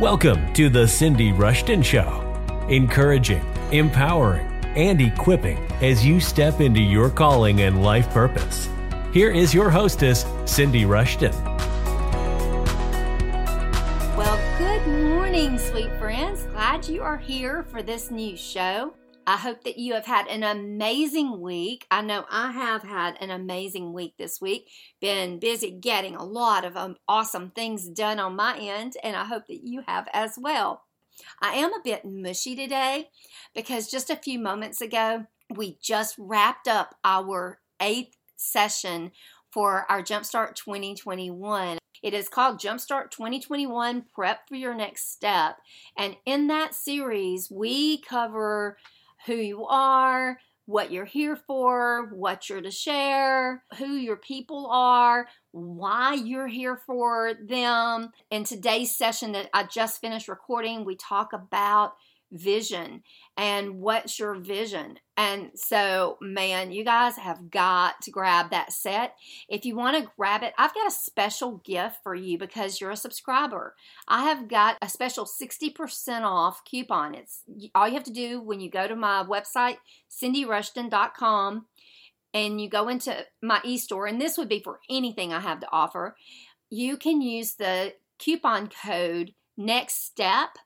[0.00, 2.20] Welcome to The Cindy Rushton Show,
[2.68, 4.44] encouraging, empowering,
[4.74, 8.68] and equipping as you step into your calling and life purpose.
[9.12, 11.32] Here is your hostess, Cindy Rushton.
[14.16, 16.42] Well, good morning, sweet friends.
[16.50, 18.94] Glad you are here for this new show.
[19.26, 21.86] I hope that you have had an amazing week.
[21.90, 24.68] I know I have had an amazing week this week.
[25.00, 29.24] Been busy getting a lot of um, awesome things done on my end, and I
[29.24, 30.82] hope that you have as well.
[31.40, 33.08] I am a bit mushy today
[33.54, 39.12] because just a few moments ago, we just wrapped up our eighth session
[39.50, 41.78] for our Jumpstart 2021.
[42.02, 45.56] It is called Jumpstart 2021 Prep for Your Next Step.
[45.96, 48.76] And in that series, we cover
[49.26, 55.26] who you are, what you're here for, what you're to share, who your people are,
[55.52, 58.10] why you're here for them.
[58.30, 61.94] In today's session that I just finished recording, we talk about
[62.34, 63.02] vision
[63.36, 64.98] and what's your vision.
[65.16, 69.14] And so, man, you guys have got to grab that set.
[69.48, 72.90] If you want to grab it, I've got a special gift for you because you're
[72.90, 73.74] a subscriber.
[74.08, 77.14] I have got a special 60% off coupon.
[77.14, 77.42] It's
[77.74, 79.76] all you have to do when you go to my website,
[80.10, 81.66] cindyrushton.com,
[82.34, 85.68] and you go into my e-store, and this would be for anything I have to
[85.70, 86.16] offer.
[86.68, 90.58] You can use the coupon code next step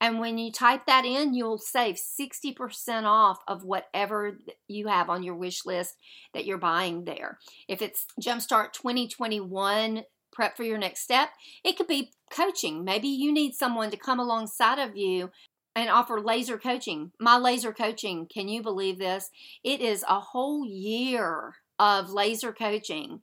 [0.00, 5.22] and when you type that in, you'll save 60% off of whatever you have on
[5.22, 5.94] your wish list
[6.34, 7.38] that you're buying there.
[7.66, 11.30] If it's Jumpstart 2021 prep for your next step,
[11.64, 12.84] it could be coaching.
[12.84, 15.30] Maybe you need someone to come alongside of you
[15.74, 17.12] and offer laser coaching.
[17.18, 19.30] My laser coaching, can you believe this?
[19.64, 23.20] It is a whole year of laser coaching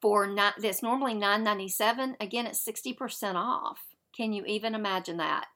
[0.00, 3.78] for not that's normally 997 again it's 60% off
[4.14, 5.46] can you even imagine that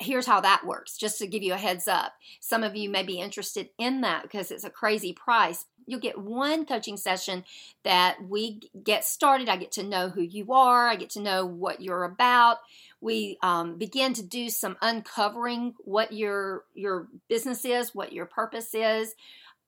[0.00, 2.14] here's how that works just to give you a heads up.
[2.40, 5.64] Some of you may be interested in that because it's a crazy price.
[5.86, 7.44] You'll get one coaching session
[7.82, 9.48] that we get started.
[9.48, 10.88] I get to know who you are.
[10.88, 12.58] I get to know what you're about.
[13.00, 18.74] We um, begin to do some uncovering what your your business is what your purpose
[18.74, 19.14] is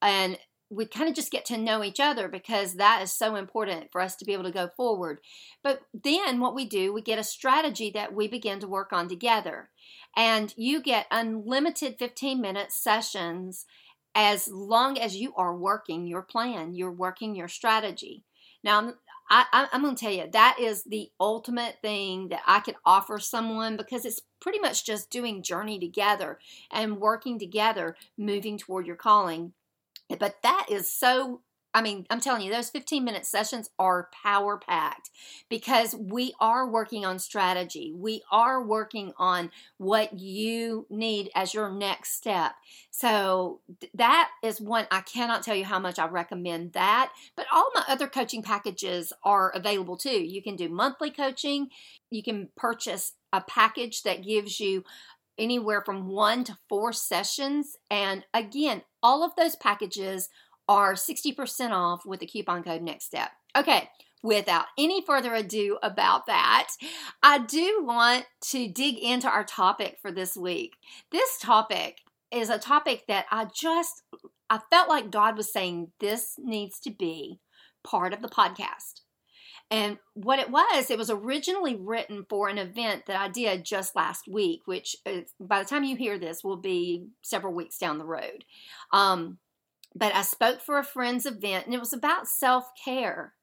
[0.01, 0.39] and
[0.71, 4.01] we kind of just get to know each other because that is so important for
[4.01, 5.21] us to be able to go forward.
[5.63, 9.09] But then what we do, we get a strategy that we begin to work on
[9.09, 9.71] together.
[10.17, 13.67] And you get unlimited 15 minute sessions
[14.15, 18.23] as long as you are working your plan, you're working your strategy.
[18.63, 18.95] Now,
[19.29, 23.19] I, am going to tell you, that is the ultimate thing that I could offer
[23.19, 26.39] someone because it's pretty much just doing journey together
[26.71, 29.53] and working together, moving toward your calling.
[30.19, 31.41] But that is so
[31.75, 35.11] I mean, I'm telling you, those 15 minute sessions are power packed
[35.49, 37.93] because we are working on strategy.
[37.93, 42.53] We are working on what you need as your next step.
[42.91, 43.61] So
[43.93, 47.11] that is one, I cannot tell you how much I recommend that.
[47.37, 50.25] But all my other coaching packages are available too.
[50.25, 51.71] You can do monthly coaching,
[52.09, 54.85] you can purchase a package that gives you
[55.37, 57.77] anywhere from one to four sessions.
[57.91, 60.29] And again, all of those packages
[60.69, 63.31] are 60% off with the coupon code next step.
[63.57, 63.89] Okay,
[64.23, 66.69] without any further ado about that,
[67.23, 70.73] I do want to dig into our topic for this week.
[71.13, 72.01] This topic
[72.33, 74.03] is a topic that I just
[74.51, 77.41] I felt like God was saying this needs to be
[77.83, 79.01] part of the podcast.
[79.71, 83.97] And what it was, it was originally written for an event that I did just
[83.97, 87.99] last week, which uh, by the time you hear this will be several weeks down
[87.99, 88.45] the road.
[88.93, 89.39] Um,
[89.95, 93.35] but I spoke for a friend's event and it was about self care,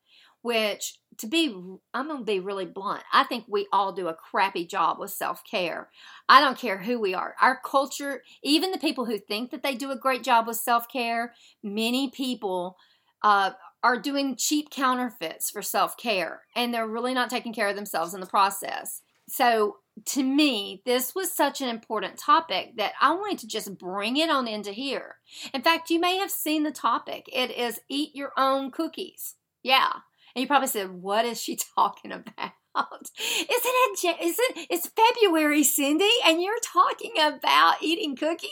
[0.42, 1.56] which to be,
[1.94, 3.04] I'm going to be really blunt.
[3.14, 5.90] I think we all do a crappy job with self care.
[6.28, 7.36] I don't care who we are.
[7.42, 10.88] Our culture, even the people who think that they do a great job with self
[10.90, 12.78] care, many people
[13.24, 13.52] uh,
[13.84, 18.14] are doing cheap counterfeits for self care and they're really not taking care of themselves
[18.14, 19.02] in the process.
[19.32, 24.18] So to me, this was such an important topic that I wanted to just bring
[24.18, 25.16] it on into here.
[25.54, 27.30] In fact, you may have seen the topic.
[27.32, 29.36] It is eat your own cookies.
[29.64, 29.92] Yeah.
[30.36, 32.52] And you probably said, what is she talking about?
[32.74, 38.50] Isn't it, isn't, it's February, Cindy, and you're talking about eating cookies?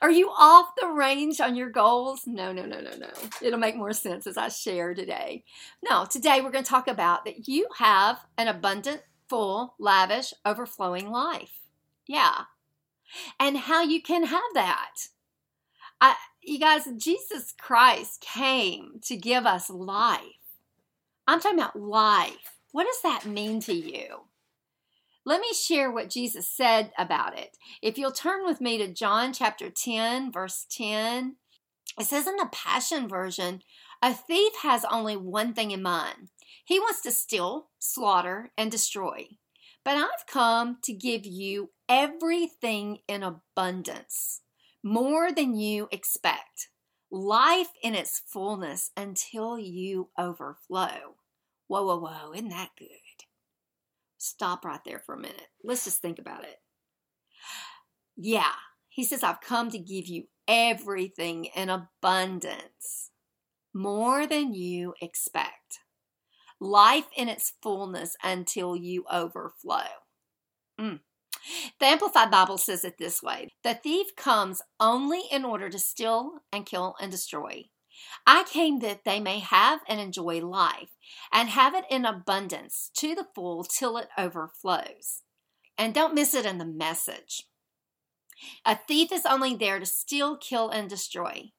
[0.00, 2.22] Are you off the range on your goals?
[2.26, 3.10] No, no, no, no, no.
[3.42, 5.44] It'll make more sense as I share today.
[5.82, 11.10] No, today we're going to talk about that you have an abundant full, lavish, overflowing
[11.10, 11.60] life.
[12.06, 12.42] Yeah.
[13.38, 14.94] And how you can have that.
[16.00, 20.20] I, you guys, Jesus Christ came to give us life.
[21.26, 22.56] I'm talking about life.
[22.72, 24.28] What does that mean to you?
[25.24, 27.58] Let me share what Jesus said about it.
[27.82, 31.36] If you'll turn with me to John chapter 10, verse 10,
[32.00, 33.60] it says in the Passion Version,
[34.02, 36.30] a thief has only one thing in mind.
[36.68, 39.26] He wants to steal, slaughter, and destroy.
[39.86, 44.42] But I've come to give you everything in abundance,
[44.84, 46.68] more than you expect.
[47.10, 51.16] Life in its fullness until you overflow.
[51.68, 52.88] Whoa, whoa, whoa, isn't that good?
[54.18, 55.48] Stop right there for a minute.
[55.64, 56.56] Let's just think about it.
[58.14, 58.52] Yeah,
[58.90, 63.10] he says, I've come to give you everything in abundance,
[63.72, 65.57] more than you expect.
[66.60, 69.86] Life in its fullness until you overflow.
[70.80, 71.00] Mm.
[71.78, 76.40] The Amplified Bible says it this way The thief comes only in order to steal
[76.52, 77.64] and kill and destroy.
[78.26, 80.90] I came that they may have and enjoy life,
[81.32, 85.22] and have it in abundance to the full till it overflows.
[85.76, 87.44] And don't miss it in the message.
[88.64, 91.52] A thief is only there to steal, kill, and destroy.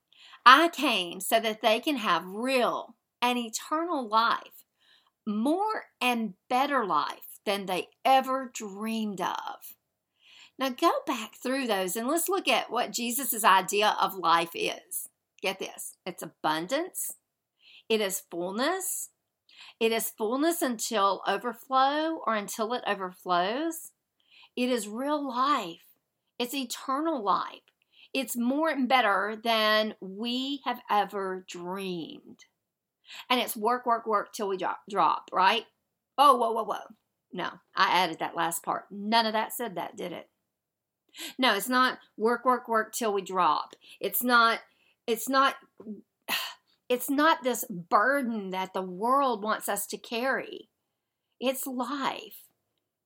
[0.46, 4.66] I came so that they can have real and eternal life,
[5.30, 9.76] more and better life than they ever dreamed of.
[10.58, 15.08] Now go back through those and let's look at what Jesus' idea of life is.
[15.42, 17.14] Get this it's abundance,
[17.88, 19.10] it is fullness,
[19.80, 23.92] it is fullness until overflow or until it overflows.
[24.58, 25.86] It is real life,
[26.38, 27.62] it's eternal life.
[28.12, 32.46] It's more and better than we have ever dreamed.
[33.30, 35.66] And it's work, work, work till we drop, drop right?
[36.18, 36.96] Oh, whoa, whoa, whoa.
[37.32, 38.86] No, I added that last part.
[38.92, 40.30] None of that said that, did it?
[41.38, 43.76] No, it's not work, work, work till we drop.
[44.00, 44.60] It's not
[45.08, 45.56] it's not
[46.90, 50.70] it's not this burden that the world wants us to carry.
[51.40, 52.46] It's life.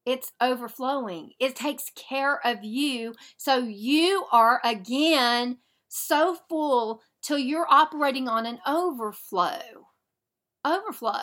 [0.06, 1.32] It's overflowing.
[1.40, 8.46] It takes care of you so you are again so full till you're operating on
[8.46, 9.88] an overflow.
[10.66, 11.22] Overflow.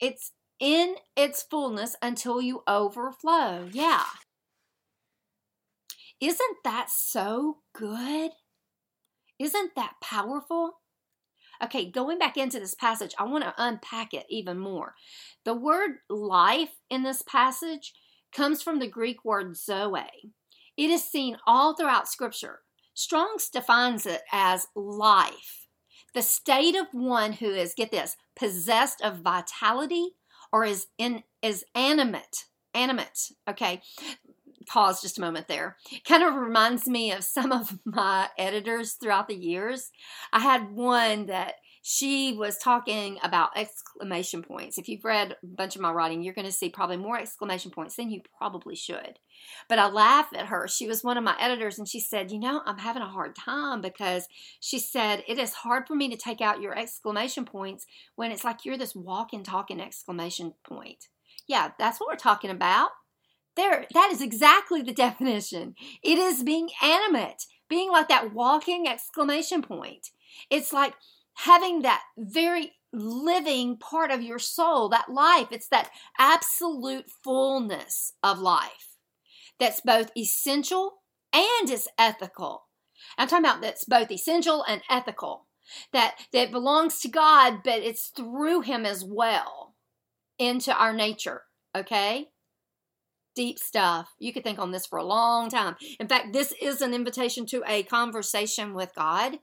[0.00, 3.68] It's in its fullness until you overflow.
[3.72, 4.04] Yeah.
[6.20, 8.32] Isn't that so good?
[9.38, 10.80] Isn't that powerful?
[11.62, 14.94] Okay, going back into this passage, I want to unpack it even more.
[15.44, 17.92] The word life in this passage
[18.32, 20.32] comes from the Greek word zoe.
[20.76, 22.60] It is seen all throughout Scripture.
[22.94, 25.67] Strong's defines it as life,
[26.14, 30.10] the state of one who is, get this, possessed of vitality
[30.52, 33.82] or is in is animate animate okay
[34.68, 35.76] pause just a moment there.
[36.06, 39.90] Kind of reminds me of some of my editors throughout the years.
[40.32, 41.54] I had one that
[41.90, 44.76] she was talking about exclamation points.
[44.76, 47.70] If you've read a bunch of my writing, you're going to see probably more exclamation
[47.70, 49.18] points than you probably should.
[49.70, 50.68] But I laugh at her.
[50.68, 53.34] She was one of my editors, and she said, You know, I'm having a hard
[53.34, 54.28] time because
[54.60, 57.86] she said, It is hard for me to take out your exclamation points
[58.16, 61.08] when it's like you're this walking, talking exclamation point.
[61.46, 62.90] Yeah, that's what we're talking about.
[63.56, 65.74] There, that is exactly the definition.
[66.02, 70.10] It is being animate, being like that walking exclamation point.
[70.50, 70.92] It's like
[71.38, 75.48] having that very living part of your soul, that life.
[75.50, 78.96] It's that absolute fullness of life
[79.60, 80.98] that's both essential
[81.32, 82.64] and is ethical.
[83.16, 85.46] I'm talking about that's both essential and ethical.
[85.92, 89.74] That that belongs to God, but it's through Him as well
[90.38, 91.42] into our nature.
[91.76, 92.28] Okay?
[93.34, 94.08] deep stuff.
[94.18, 95.76] You could think on this for a long time.
[96.00, 99.38] In fact, this is an invitation to a conversation with God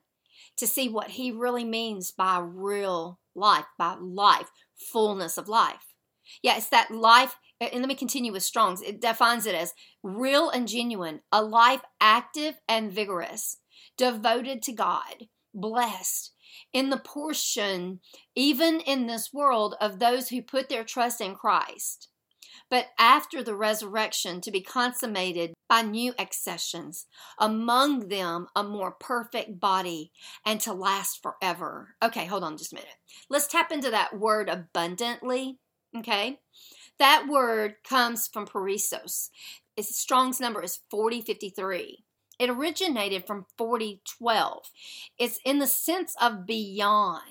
[0.57, 4.49] to see what He really means by real life, by life,
[4.91, 5.93] fullness of life.
[6.41, 7.35] Yeah, it's that life.
[7.61, 8.81] And let me continue with Strong's.
[8.81, 13.57] It defines it as real and genuine, a life active and vigorous,
[13.97, 16.33] devoted to God, blessed,
[16.73, 18.01] in the portion,
[18.35, 22.09] even in this world, of those who put their trust in Christ
[22.69, 27.07] but after the resurrection to be consummated by new accessions,
[27.39, 30.11] among them a more perfect body,
[30.45, 31.95] and to last forever.
[32.03, 32.89] Okay, hold on just a minute.
[33.29, 35.59] Let's tap into that word abundantly.
[35.97, 36.39] Okay,
[36.99, 39.29] that word comes from perissos.
[39.75, 42.05] Its Strong's number is 4053.
[42.37, 44.69] It originated from 4012.
[45.17, 47.21] It's in the sense of beyond.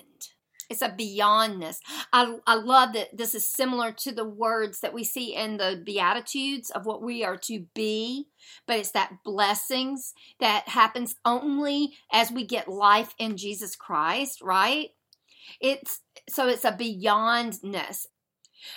[0.69, 1.77] It's a beyondness.
[2.11, 5.81] I, I love that this is similar to the words that we see in the
[5.83, 8.27] Beatitudes of what we are to be,
[8.65, 14.89] but it's that blessings that happens only as we get life in Jesus Christ, right?
[15.61, 18.07] It's so it's a beyondness.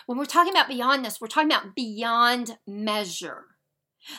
[0.06, 3.44] When we're talking about beyondness, we're talking about beyond measure.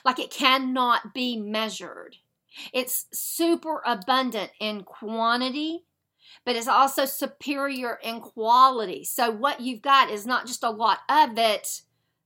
[0.03, 2.17] Like it cannot be measured.
[2.73, 5.85] It's super abundant in quantity,
[6.45, 9.03] but it's also superior in quality.
[9.03, 11.81] So, what you've got is not just a lot of it,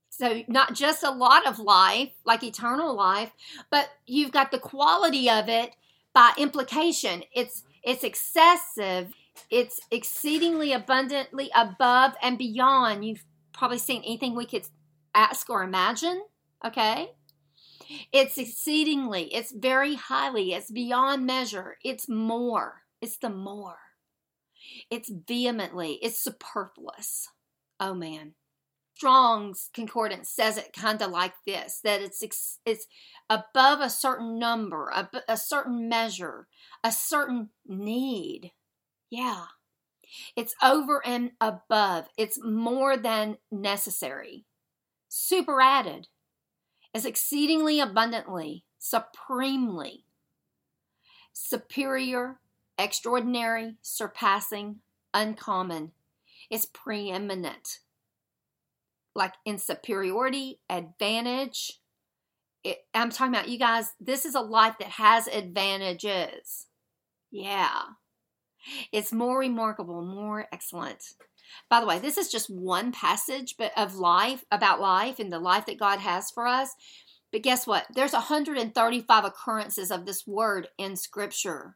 [0.10, 3.32] so not just a lot of life, like eternal life,
[3.72, 5.72] but you've got the quality of it
[6.14, 7.24] by implication.
[7.34, 9.14] It's it's excessive,
[9.50, 13.06] it's exceedingly abundantly above and beyond.
[13.06, 14.68] You've probably seen anything we could
[15.14, 16.24] ask or imagine,
[16.66, 17.12] okay?
[18.12, 23.78] It's exceedingly, it's very highly, it's beyond measure, it's more, it's the more.
[24.90, 27.30] It's vehemently, it's superfluous.
[27.80, 28.34] Oh man.
[28.96, 32.24] Strong's concordance says it kind of like this that it's
[32.66, 32.86] it's
[33.30, 36.48] above a certain number, a, a certain measure,
[36.84, 38.52] a certain need.
[39.10, 39.46] Yeah.
[40.36, 42.06] It's over and above.
[42.18, 44.46] It's more than necessary.
[45.10, 46.08] Super added
[46.94, 50.06] is exceedingly abundantly, supremely,
[51.34, 52.40] superior,
[52.78, 54.78] extraordinary, surpassing,
[55.14, 55.92] uncommon.
[56.50, 57.80] It's preeminent.
[59.16, 61.80] Like in superiority, advantage.
[62.64, 66.68] It, I'm talking about you guys, this is a life that has advantages.
[67.32, 67.82] Yeah.
[68.92, 71.04] It's more remarkable, more excellent.
[71.70, 75.40] By the way, this is just one passage but of life about life and the
[75.40, 76.70] life that God has for us.
[77.32, 77.88] But guess what?
[77.94, 81.76] There's 135 occurrences of this word in scripture.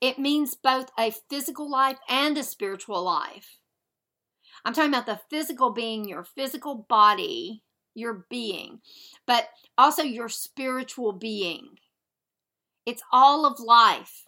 [0.00, 3.58] It means both a physical life and a spiritual life.
[4.64, 7.62] I'm talking about the physical being your physical body,
[7.94, 8.80] your being,
[9.26, 11.78] but also your spiritual being.
[12.84, 14.26] It's all of life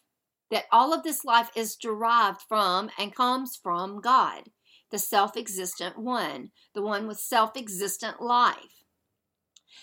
[0.50, 4.50] that all of this life is derived from and comes from God,
[4.90, 8.84] the self existent one, the one with self existent life.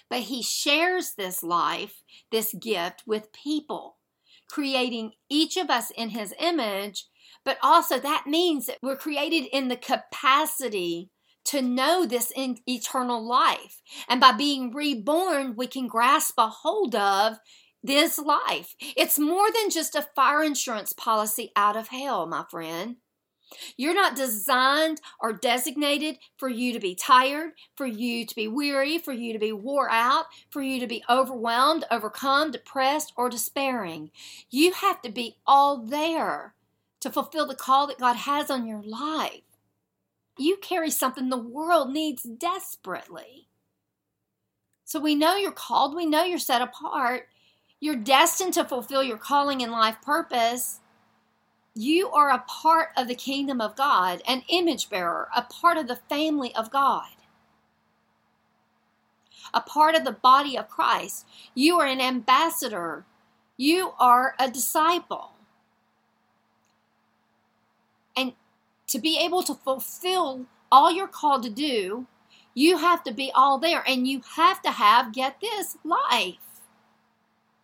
[0.09, 3.97] But He shares this life, this gift, with people,
[4.49, 7.05] creating each of us in His image.
[7.43, 11.09] But also, that means that we're created in the capacity
[11.45, 13.81] to know this in eternal life.
[14.09, 17.37] And by being reborn, we can grasp a hold of
[17.83, 18.73] this life.
[18.79, 22.95] It's more than just a fire insurance policy out of hell, my friend.
[23.77, 28.97] You're not designed or designated for you to be tired, for you to be weary,
[28.97, 34.11] for you to be wore out, for you to be overwhelmed, overcome, depressed, or despairing.
[34.49, 36.53] You have to be all there
[37.01, 39.41] to fulfill the call that God has on your life.
[40.37, 43.47] You carry something the world needs desperately.
[44.83, 47.27] So we know you're called, we know you're set apart,
[47.79, 50.79] you're destined to fulfill your calling and life purpose.
[51.75, 55.87] You are a part of the kingdom of God, an image bearer, a part of
[55.87, 57.09] the family of God,
[59.53, 61.27] a part of the body of Christ.
[61.53, 63.05] You are an ambassador.
[63.57, 65.31] You are a disciple.
[68.15, 68.33] And
[68.87, 72.07] to be able to fulfill all you're called to do,
[72.53, 76.54] you have to be all there and you have to have, get this, life.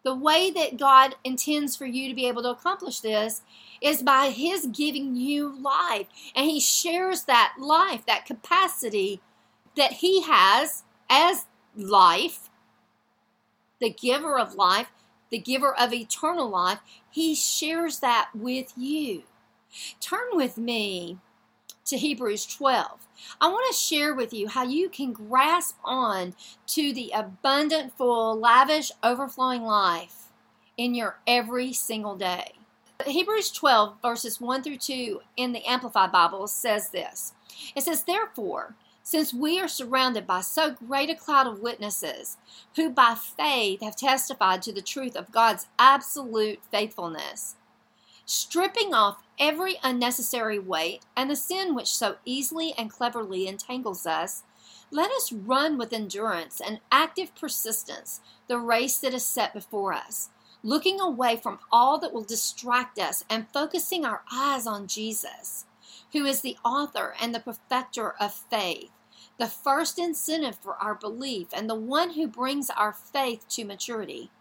[0.03, 3.41] The way that God intends for you to be able to accomplish this
[3.81, 6.07] is by His giving you life.
[6.35, 9.21] And He shares that life, that capacity
[9.77, 12.49] that He has as life,
[13.79, 14.87] the giver of life,
[15.29, 16.79] the giver of eternal life.
[17.09, 19.23] He shares that with you.
[19.99, 21.19] Turn with me
[21.85, 23.07] to Hebrews 12.
[23.39, 26.35] I want to share with you how you can grasp on
[26.67, 30.29] to the abundant, full, lavish, overflowing life
[30.77, 32.53] in your every single day.
[33.05, 37.33] Hebrews 12, verses 1 through 2 in the Amplified Bible says this
[37.75, 42.37] It says, Therefore, since we are surrounded by so great a cloud of witnesses
[42.75, 47.55] who by faith have testified to the truth of God's absolute faithfulness,
[48.31, 54.43] stripping off every unnecessary weight and the sin which so easily and cleverly entangles us,
[54.89, 60.29] let us run with endurance and active persistence the race that is set before us,
[60.63, 65.65] looking away from all that will distract us and focusing our eyes on Jesus,
[66.13, 68.91] who is the author and the perfecter of faith,
[69.39, 74.31] the first incentive for our belief, and the one who brings our faith to maturity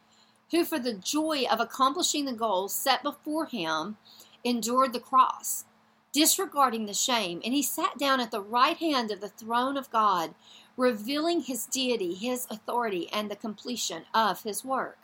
[0.51, 3.97] who, for the joy of accomplishing the goal set before him,
[4.45, 5.65] endured the cross,
[6.13, 9.91] disregarding the shame, and he sat down at the right hand of the throne of
[9.91, 10.35] God,
[10.77, 14.99] revealing his deity, his authority, and the completion of his work.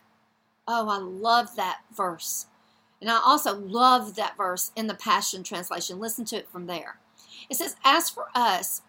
[0.66, 2.46] Oh, I love that verse.
[3.00, 6.00] And I also love that verse in the Passion Translation.
[6.00, 6.98] Listen to it from there.
[7.50, 8.82] It says, As for us,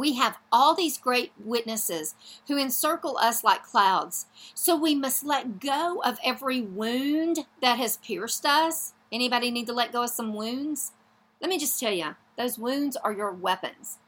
[0.00, 2.14] We have all these great witnesses
[2.48, 4.24] who encircle us like clouds.
[4.54, 8.94] So we must let go of every wound that has pierced us.
[9.12, 10.92] Anybody need to let go of some wounds?
[11.38, 13.98] Let me just tell you, those wounds are your weapons,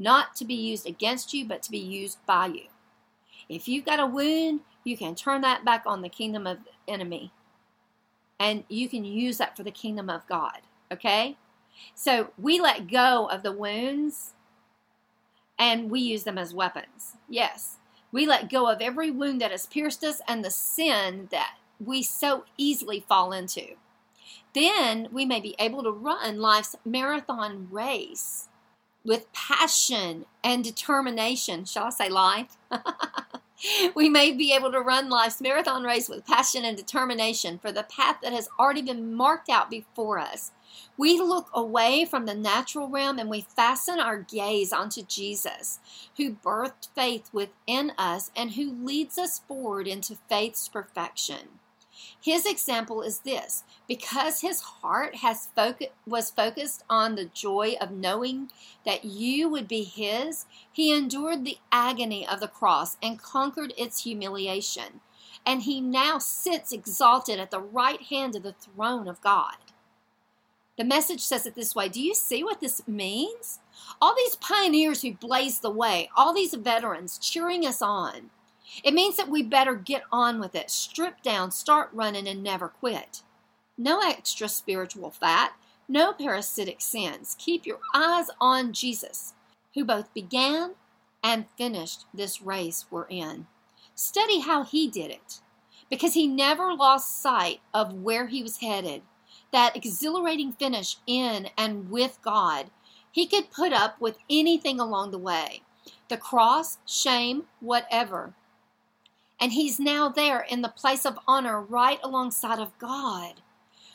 [0.00, 2.64] not to be used against you, but to be used by you.
[3.48, 6.92] If you've got a wound, you can turn that back on the kingdom of the
[6.92, 7.30] enemy
[8.40, 10.62] and you can use that for the kingdom of God.
[10.90, 11.36] Okay?
[11.94, 14.34] So we let go of the wounds
[15.60, 17.16] and we use them as weapons.
[17.28, 17.76] Yes.
[18.10, 22.02] We let go of every wound that has pierced us and the sin that we
[22.02, 23.74] so easily fall into.
[24.54, 28.48] Then we may be able to run life's marathon race
[29.04, 31.66] with passion and determination.
[31.66, 32.56] Shall I say life?
[33.94, 37.82] we may be able to run life's marathon race with passion and determination for the
[37.82, 40.52] path that has already been marked out before us.
[40.96, 45.80] We look away from the natural realm and we fasten our gaze onto Jesus,
[46.16, 51.59] who birthed faith within us and who leads us forward into faith's perfection.
[52.22, 57.90] His example is this because his heart has focu- was focused on the joy of
[57.90, 58.50] knowing
[58.84, 64.02] that you would be his, he endured the agony of the cross and conquered its
[64.02, 65.00] humiliation.
[65.46, 69.56] And he now sits exalted at the right hand of the throne of God.
[70.76, 73.60] The message says it this way Do you see what this means?
[74.00, 78.30] All these pioneers who blazed the way, all these veterans cheering us on,
[78.84, 82.68] it means that we better get on with it, strip down, start running, and never
[82.68, 83.22] quit.
[83.76, 85.52] No extra spiritual fat,
[85.88, 87.36] no parasitic sins.
[87.38, 89.34] Keep your eyes on Jesus,
[89.74, 90.74] who both began
[91.22, 93.46] and finished this race we're in.
[93.94, 95.40] Study how he did it,
[95.90, 99.02] because he never lost sight of where he was headed.
[99.52, 102.70] That exhilarating finish in and with God.
[103.10, 105.62] He could put up with anything along the way
[106.08, 108.34] the cross, shame, whatever.
[109.40, 113.40] And he's now there in the place of honor right alongside of God.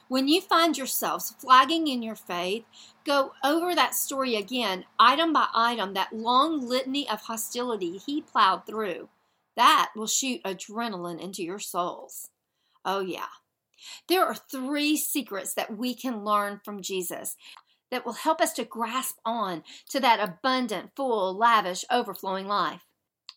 [0.07, 2.65] When you find yourselves flagging in your faith,
[3.05, 8.65] go over that story again, item by item, that long litany of hostility he plowed
[8.65, 9.09] through.
[9.55, 12.29] That will shoot adrenaline into your souls.
[12.83, 13.27] Oh, yeah.
[14.07, 17.35] There are three secrets that we can learn from Jesus
[17.91, 22.81] that will help us to grasp on to that abundant, full, lavish, overflowing life.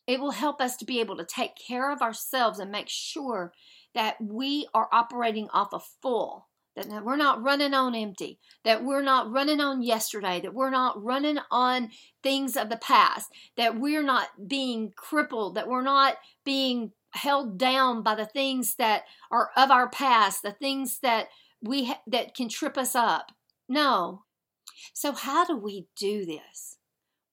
[0.08, 3.52] It will help us to be able to take care of ourselves and make sure
[3.94, 8.82] that we are operating off a of full, that we're not running on empty, that
[8.82, 11.90] we're not running on yesterday, that we're not running on
[12.22, 18.02] things of the past, that we're not being crippled, that we're not being held down
[18.02, 21.28] by the things that are of our past, the things that
[21.60, 23.32] we ha- that can trip us up.
[23.68, 24.24] No.
[24.94, 26.78] So how do we do this?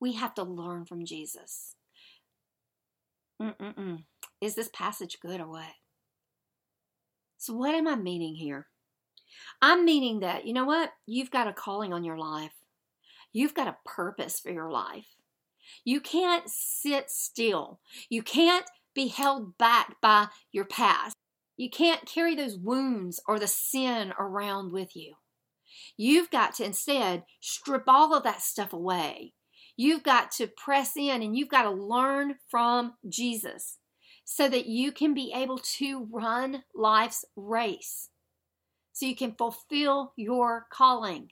[0.01, 1.74] We have to learn from Jesus.
[3.41, 4.03] Mm-mm-mm.
[4.41, 5.73] Is this passage good or what?
[7.37, 8.67] So, what am I meaning here?
[9.61, 10.91] I'm meaning that, you know what?
[11.05, 12.53] You've got a calling on your life,
[13.33, 15.07] you've got a purpose for your life.
[15.83, 21.15] You can't sit still, you can't be held back by your past.
[21.57, 25.15] You can't carry those wounds or the sin around with you.
[25.95, 29.33] You've got to instead strip all of that stuff away
[29.77, 33.77] You've got to press in and you've got to learn from Jesus
[34.23, 38.09] so that you can be able to run life's race,
[38.91, 41.29] so you can fulfill your calling.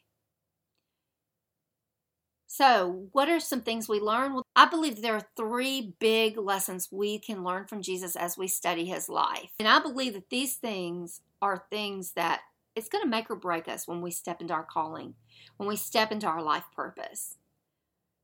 [2.56, 4.36] So, what are some things we learn?
[4.36, 8.47] Well, I believe there are three big lessons we can learn from Jesus as we
[8.47, 9.49] study his life.
[9.58, 12.41] And I believe that these things are things that
[12.75, 15.15] it's going to make or break us when we step into our calling,
[15.58, 17.38] when we step into our life purpose.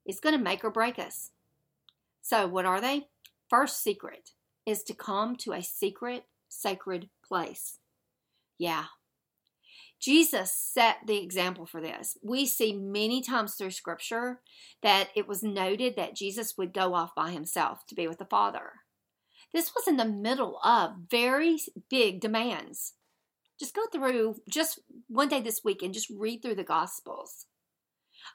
[0.09, 1.29] It's going to make or break us.
[2.23, 3.09] So, what are they?
[3.47, 4.31] First secret
[4.65, 7.77] is to come to a secret, sacred place.
[8.57, 8.85] Yeah.
[10.01, 12.17] Jesus set the example for this.
[12.23, 14.39] We see many times through scripture
[14.81, 18.25] that it was noted that Jesus would go off by himself to be with the
[18.25, 18.71] Father.
[19.53, 22.93] This was in the middle of very big demands.
[23.59, 27.45] Just go through just one day this week and just read through the Gospels.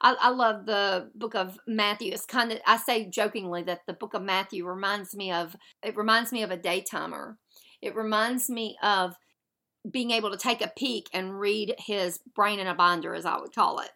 [0.01, 2.12] I, I love the book of Matthew.
[2.12, 5.97] It's kind of I say jokingly that the book of Matthew reminds me of it
[5.97, 7.37] reminds me of a daytimer.
[7.83, 9.16] It reminds me of
[9.90, 13.38] being able to take a peek and read his brain in a binder, as I
[13.38, 13.90] would call it.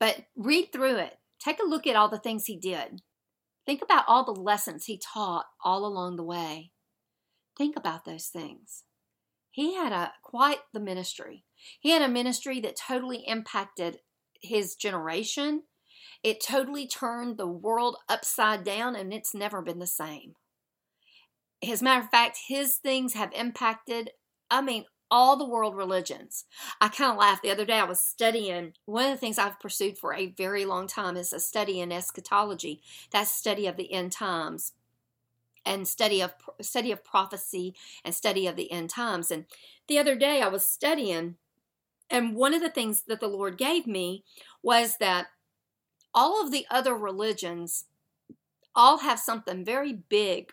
[0.00, 1.18] But read through it.
[1.38, 3.02] Take a look at all the things he did.
[3.66, 6.72] Think about all the lessons he taught all along the way.
[7.56, 8.82] Think about those things.
[9.50, 11.44] He had a quite the ministry.
[11.78, 13.98] He had a ministry that totally impacted
[14.44, 15.62] his generation.
[16.22, 20.34] It totally turned the world upside down and it's never been the same.
[21.66, 24.10] As a matter of fact, his things have impacted,
[24.50, 26.44] I mean, all the world religions.
[26.80, 27.78] I kind of laughed the other day.
[27.78, 31.32] I was studying one of the things I've pursued for a very long time is
[31.32, 32.82] a study in eschatology.
[33.10, 34.72] That's study of the end times
[35.64, 39.30] and study of study of prophecy and study of the end times.
[39.30, 39.44] And
[39.88, 41.36] the other day I was studying
[42.10, 44.24] and one of the things that the Lord gave me
[44.62, 45.26] was that
[46.14, 47.86] all of the other religions
[48.74, 50.52] all have something very big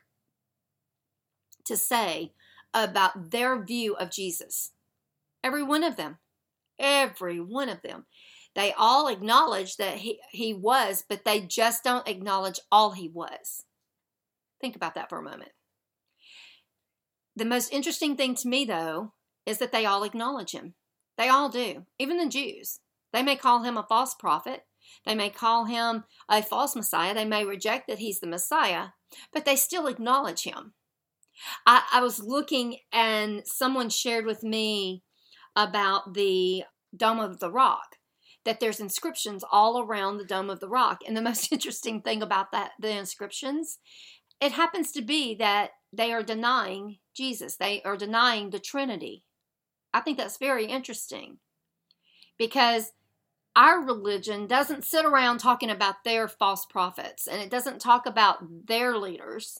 [1.65, 2.33] to say
[2.73, 4.71] about their view of Jesus.
[5.43, 6.17] Every one of them.
[6.79, 8.05] Every one of them.
[8.53, 13.63] They all acknowledge that he, he was, but they just don't acknowledge all he was.
[14.59, 15.51] Think about that for a moment.
[17.35, 19.13] The most interesting thing to me, though,
[19.45, 20.73] is that they all acknowledge him.
[21.21, 22.79] They all do, even the Jews.
[23.13, 24.65] They may call him a false prophet.
[25.05, 27.13] They may call him a false Messiah.
[27.13, 28.87] They may reject that he's the Messiah,
[29.31, 30.73] but they still acknowledge him.
[31.63, 35.03] I, I was looking and someone shared with me
[35.55, 36.63] about the
[36.97, 37.97] Dome of the Rock
[38.43, 41.01] that there's inscriptions all around the Dome of the Rock.
[41.05, 43.77] And the most interesting thing about that, the inscriptions,
[44.41, 47.57] it happens to be that they are denying Jesus.
[47.57, 49.23] They are denying the Trinity.
[49.93, 51.37] I think that's very interesting
[52.37, 52.91] because
[53.55, 58.67] our religion doesn't sit around talking about their false prophets and it doesn't talk about
[58.67, 59.59] their leaders.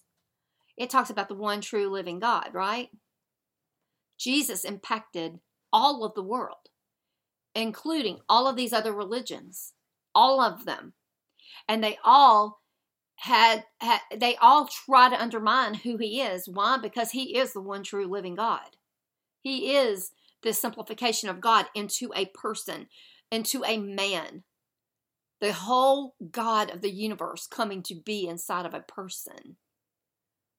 [0.78, 2.89] It talks about the one true living God, right?
[4.17, 5.39] Jesus impacted
[5.74, 6.70] all of the world,
[7.54, 9.74] including all of these other religions,
[10.15, 10.94] all of them.
[11.67, 12.62] And they all
[13.15, 16.48] had, had they all try to undermine who he is.
[16.48, 16.78] Why?
[16.78, 18.78] Because he is the one true living God.
[19.41, 20.12] He is
[20.43, 22.88] the simplification of God into a person,
[23.32, 24.43] into a man.
[25.39, 29.58] The whole God of the universe coming to be inside of a person.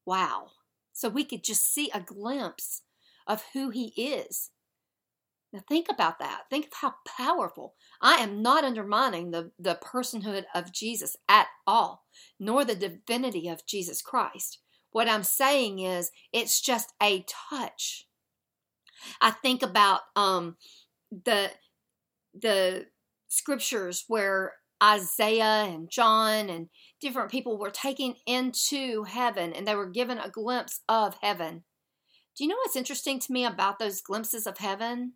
[0.04, 0.48] Wow.
[0.92, 2.82] So we could just see a glimpse
[3.26, 4.50] of who he is.
[5.52, 6.42] Now think about that.
[6.48, 7.74] Think of how powerful.
[8.00, 12.04] I am not undermining the, the personhood of Jesus at all,
[12.40, 14.58] nor the divinity of Jesus Christ.
[14.90, 18.06] What I'm saying is it's just a touch
[19.20, 20.56] I think about um,
[21.10, 21.50] the
[22.34, 22.86] the
[23.28, 26.68] scriptures where Isaiah and John and
[27.00, 31.64] different people were taken into heaven and they were given a glimpse of heaven.
[32.36, 35.14] Do you know what's interesting to me about those glimpses of heaven?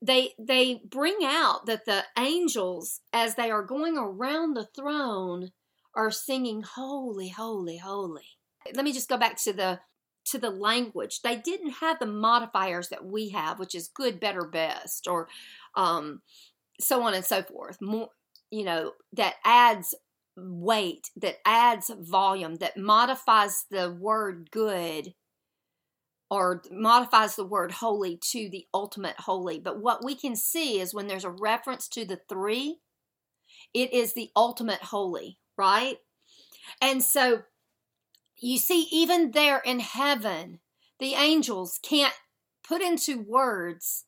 [0.00, 5.50] They they bring out that the angels as they are going around the throne
[5.94, 8.38] are singing holy holy holy.
[8.74, 9.80] Let me just go back to the
[10.26, 11.22] to the language.
[11.22, 15.28] They didn't have the modifiers that we have, which is good, better, best, or
[15.74, 16.22] um,
[16.80, 17.78] so on and so forth.
[17.80, 18.10] More,
[18.50, 19.94] you know, that adds
[20.36, 25.14] weight, that adds volume, that modifies the word good
[26.28, 29.60] or modifies the word holy to the ultimate holy.
[29.60, 32.78] But what we can see is when there's a reference to the three,
[33.72, 35.98] it is the ultimate holy, right?
[36.80, 37.42] And so
[38.38, 40.60] you see, even there in heaven,
[40.98, 42.14] the angels can't
[42.66, 44.04] put into words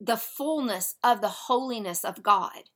[0.00, 2.70] the fullness of the holiness of God.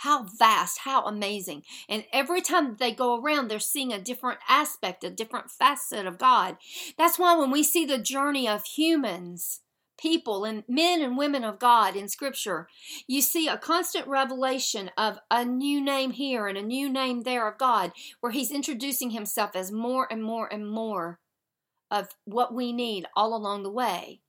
[0.00, 1.62] How vast, how amazing.
[1.88, 6.18] And every time they go around, they're seeing a different aspect, a different facet of
[6.18, 6.58] God.
[6.98, 9.60] That's why when we see the journey of humans,
[9.98, 12.68] people and men and women of God in Scripture,
[13.06, 17.48] you see a constant revelation of a new name here and a new name there
[17.48, 21.20] of God, where He's introducing Himself as more and more and more
[21.90, 24.20] of what we need all along the way.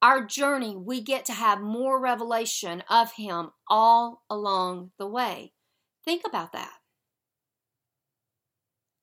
[0.00, 5.52] Our journey, we get to have more revelation of Him all along the way.
[6.04, 6.74] Think about that.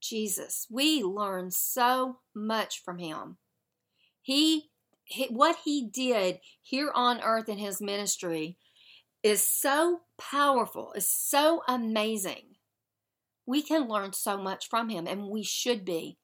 [0.02, 3.38] Jesus, we learn so much from Him.
[4.22, 4.70] He
[5.30, 8.58] what he did here on earth in his ministry
[9.24, 12.56] is so powerful, is so amazing.
[13.46, 16.18] We can learn so much from him, and we should be,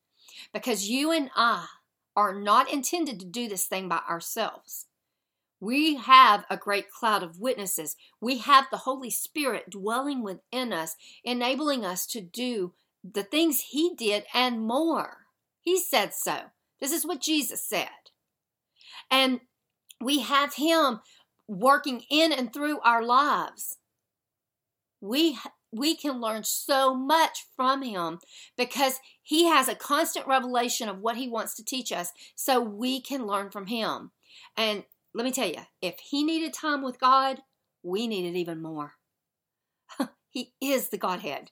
[0.53, 1.67] because you and I
[2.15, 4.87] are not intended to do this thing by ourselves.
[5.59, 7.95] We have a great cloud of witnesses.
[8.19, 13.93] We have the Holy Spirit dwelling within us, enabling us to do the things He
[13.95, 15.27] did and more.
[15.59, 16.37] He said so.
[16.79, 17.89] This is what Jesus said.
[19.12, 19.41] And
[20.00, 21.02] we have Him
[21.47, 23.78] working in and through our lives.
[25.02, 25.38] We
[25.71, 28.19] we can learn so much from him
[28.58, 33.02] because he has a constant revelation of what he wants to teach us so we
[33.02, 34.12] can learn from him.
[34.58, 37.39] And let me tell you, if he needed time with God,
[37.84, 38.93] we needed even more.
[40.30, 41.52] he is the Godhead.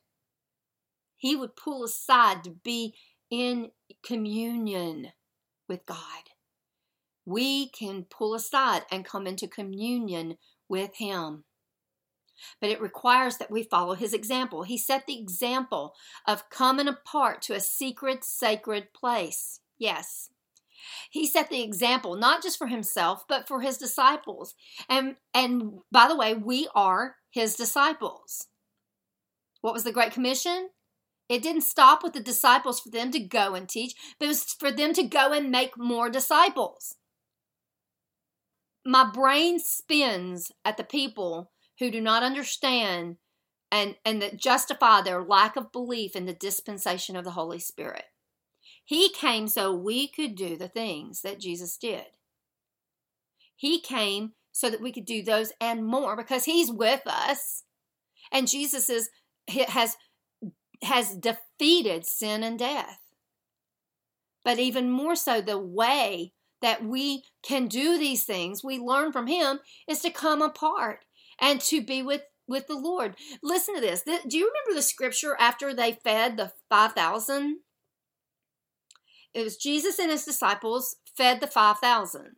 [1.15, 2.95] He would pull aside to be
[3.29, 3.71] in
[4.03, 5.13] communion
[5.67, 5.97] with God.
[7.29, 10.37] We can pull aside and come into communion
[10.67, 11.43] with Him.
[12.59, 14.63] But it requires that we follow His example.
[14.63, 15.93] He set the example
[16.27, 19.59] of coming apart to a secret, sacred place.
[19.77, 20.31] Yes.
[21.11, 24.55] He set the example not just for himself, but for his disciples.
[24.87, 28.47] And and by the way, we are his disciples.
[29.61, 30.69] What was the Great Commission?
[31.27, 34.45] It didn't stop with the disciples for them to go and teach, but it was
[34.45, 36.95] for them to go and make more disciples.
[38.85, 43.17] My brain spins at the people who do not understand
[43.71, 48.05] and, and that justify their lack of belief in the dispensation of the Holy Spirit.
[48.83, 52.05] He came so we could do the things that Jesus did.
[53.55, 57.63] He came so that we could do those and more because he's with us.
[58.31, 59.09] And Jesus is
[59.67, 59.95] has
[60.83, 62.99] has defeated sin and death.
[64.43, 69.27] But even more so, the way that we can do these things, we learn from
[69.27, 71.05] him, is to come apart
[71.39, 73.15] and to be with with the Lord.
[73.43, 74.01] Listen to this.
[74.01, 77.59] Do you remember the scripture after they fed the 5,000?
[79.33, 82.35] It was Jesus and his disciples fed the 5,000.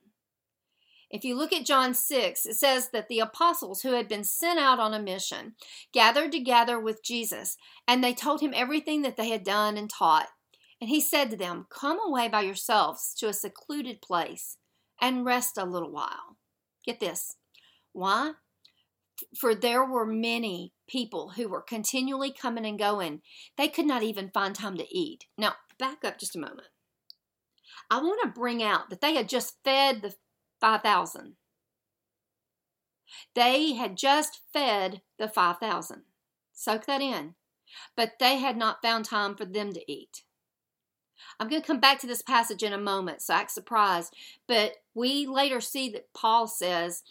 [1.10, 4.60] If you look at John 6, it says that the apostles who had been sent
[4.60, 5.56] out on a mission
[5.94, 7.58] gathered together with Jesus,
[7.88, 10.28] and they told him everything that they had done and taught.
[10.82, 14.58] And he said to them, Come away by yourselves to a secluded place
[15.00, 16.38] and rest a little while.
[16.84, 17.36] Get this.
[17.94, 18.32] Why?
[19.38, 23.22] For there were many people who were continually coming and going.
[23.58, 25.26] They could not even find time to eat.
[25.38, 26.70] Now, back up just a moment.
[27.92, 30.16] I want to bring out that they had just fed the
[30.60, 31.36] 5,000.
[33.36, 36.04] They had just fed the 5,000.
[36.54, 37.36] Soak that in.
[37.96, 40.24] But they had not found time for them to eat.
[41.40, 44.16] I'm going to come back to this passage in a moment, so act surprised.
[44.48, 47.04] But we later see that Paul says,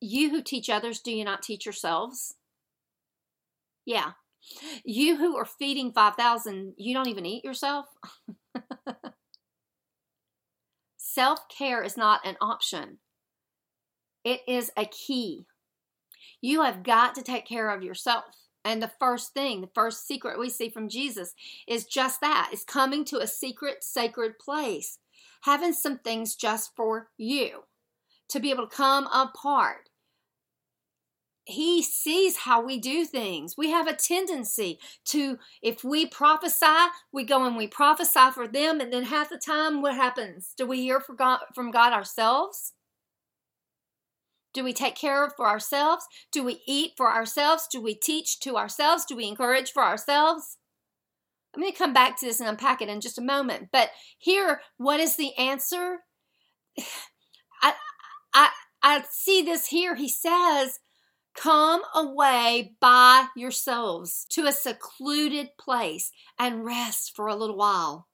[0.00, 2.34] You who teach others, do you not teach yourselves?
[3.84, 4.12] Yeah.
[4.84, 7.86] You who are feeding 5,000, you don't even eat yourself?
[10.96, 12.98] Self care is not an option,
[14.24, 15.46] it is a key.
[16.40, 18.24] You have got to take care of yourself.
[18.66, 21.34] And the first thing, the first secret we see from Jesus
[21.68, 24.98] is just that is coming to a secret, sacred place,
[25.42, 27.64] having some things just for you
[28.28, 29.88] to be able to come apart
[31.46, 33.54] he sees how we do things.
[33.56, 38.80] We have a tendency to, if we prophesy, we go and we prophesy for them,
[38.80, 40.54] and then half the time, what happens?
[40.56, 42.72] Do we hear from God, from God ourselves?
[44.56, 46.06] Do we take care of for ourselves?
[46.32, 47.68] Do we eat for ourselves?
[47.70, 49.04] Do we teach to ourselves?
[49.04, 50.56] Do we encourage for ourselves?
[51.54, 53.68] I'm going to come back to this and unpack it in just a moment.
[53.70, 55.98] But here, what is the answer?
[57.62, 57.74] I,
[58.32, 58.48] I,
[58.82, 59.94] I see this here.
[59.94, 60.78] He says,
[61.36, 68.08] Come away by yourselves to a secluded place and rest for a little while.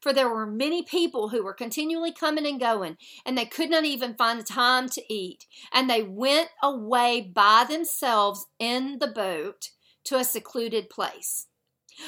[0.00, 3.84] For there were many people who were continually coming and going, and they could not
[3.84, 5.46] even find the time to eat.
[5.72, 9.70] And they went away by themselves in the boat
[10.04, 11.46] to a secluded place.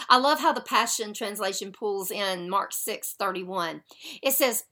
[0.09, 3.83] I love how the Passion Translation pulls in Mark 6 31.
[4.23, 4.65] It says,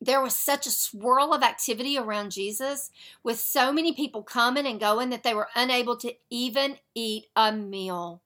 [0.00, 2.90] there was such a swirl of activity around Jesus
[3.22, 7.52] with so many people coming and going that they were unable to even eat a
[7.52, 8.20] meal.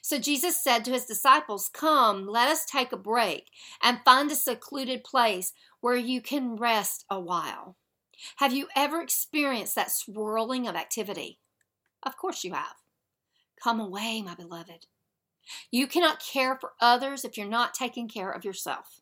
[0.00, 3.46] So Jesus said to his disciples, Come, let us take a break
[3.82, 7.76] and find a secluded place where you can rest a while.
[8.36, 11.38] Have you ever experienced that swirling of activity?
[12.02, 12.76] Of course you have.
[13.62, 14.86] Come away, my beloved.
[15.70, 19.00] You cannot care for others if you're not taking care of yourself.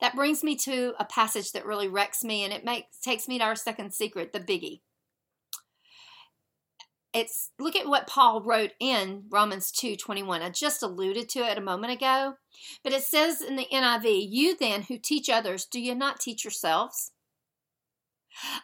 [0.00, 3.38] That brings me to a passage that really wrecks me, and it makes takes me
[3.38, 4.80] to our second secret, the biggie.
[7.14, 10.42] It's look at what Paul wrote in Romans 2 21.
[10.42, 12.34] I just alluded to it a moment ago,
[12.84, 16.44] but it says in the NIV, You then who teach others, do you not teach
[16.44, 17.12] yourselves?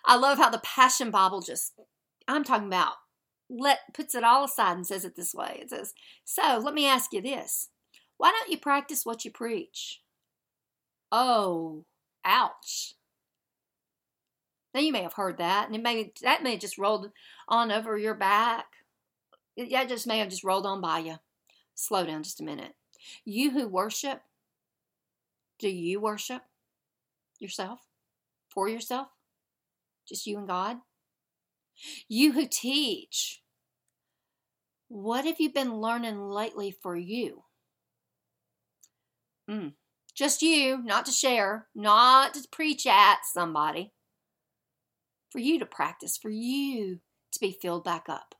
[0.04, 1.72] I love how the Passion Bible just,
[2.28, 2.94] I'm talking about,
[3.48, 5.58] let puts it all aside and says it this way.
[5.62, 7.70] It says, So let me ask you this.
[8.16, 10.00] Why don't you practice what you preach?
[11.10, 11.84] Oh,
[12.24, 12.94] ouch.
[14.74, 17.10] Now you may have heard that, and it may that may have just rolled
[17.48, 18.66] on over your back.
[19.56, 21.16] That just may have just rolled on by you.
[21.76, 22.74] Slow down just a minute.
[23.24, 24.22] You who worship,
[25.60, 26.42] do you worship
[27.38, 27.80] yourself?
[28.52, 29.08] For yourself?
[30.08, 30.78] Just you and God?
[32.08, 33.42] You who teach,
[34.88, 37.44] What have you been learning lately for you?
[39.50, 39.72] Mm.
[40.14, 43.92] Just you, not to share, not to preach at somebody.
[45.34, 47.00] For you to practice, for you
[47.32, 48.36] to be filled back up,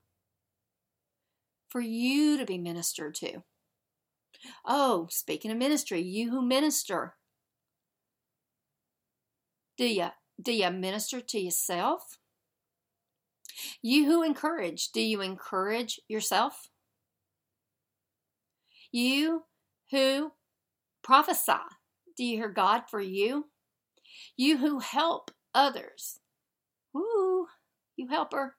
[1.69, 3.43] for you to be ministered to.
[4.65, 7.17] Oh, speaking of ministry, you who minister,
[9.77, 12.21] do you do you minister to yourself?
[13.83, 16.69] You who encourage, do you encourage yourself?
[18.93, 19.43] You
[19.91, 20.31] who
[21.03, 21.55] prophesy,
[22.17, 23.47] do you hear God for you?
[24.37, 26.21] You who help others,
[26.97, 27.47] ooh,
[27.97, 28.57] you helper.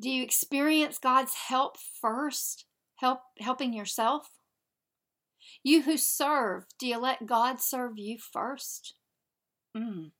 [0.00, 2.64] Do you experience God's help first?
[2.96, 4.28] Help helping yourself?
[5.62, 8.94] You who serve, do you let God serve you first?
[9.76, 10.10] Mm.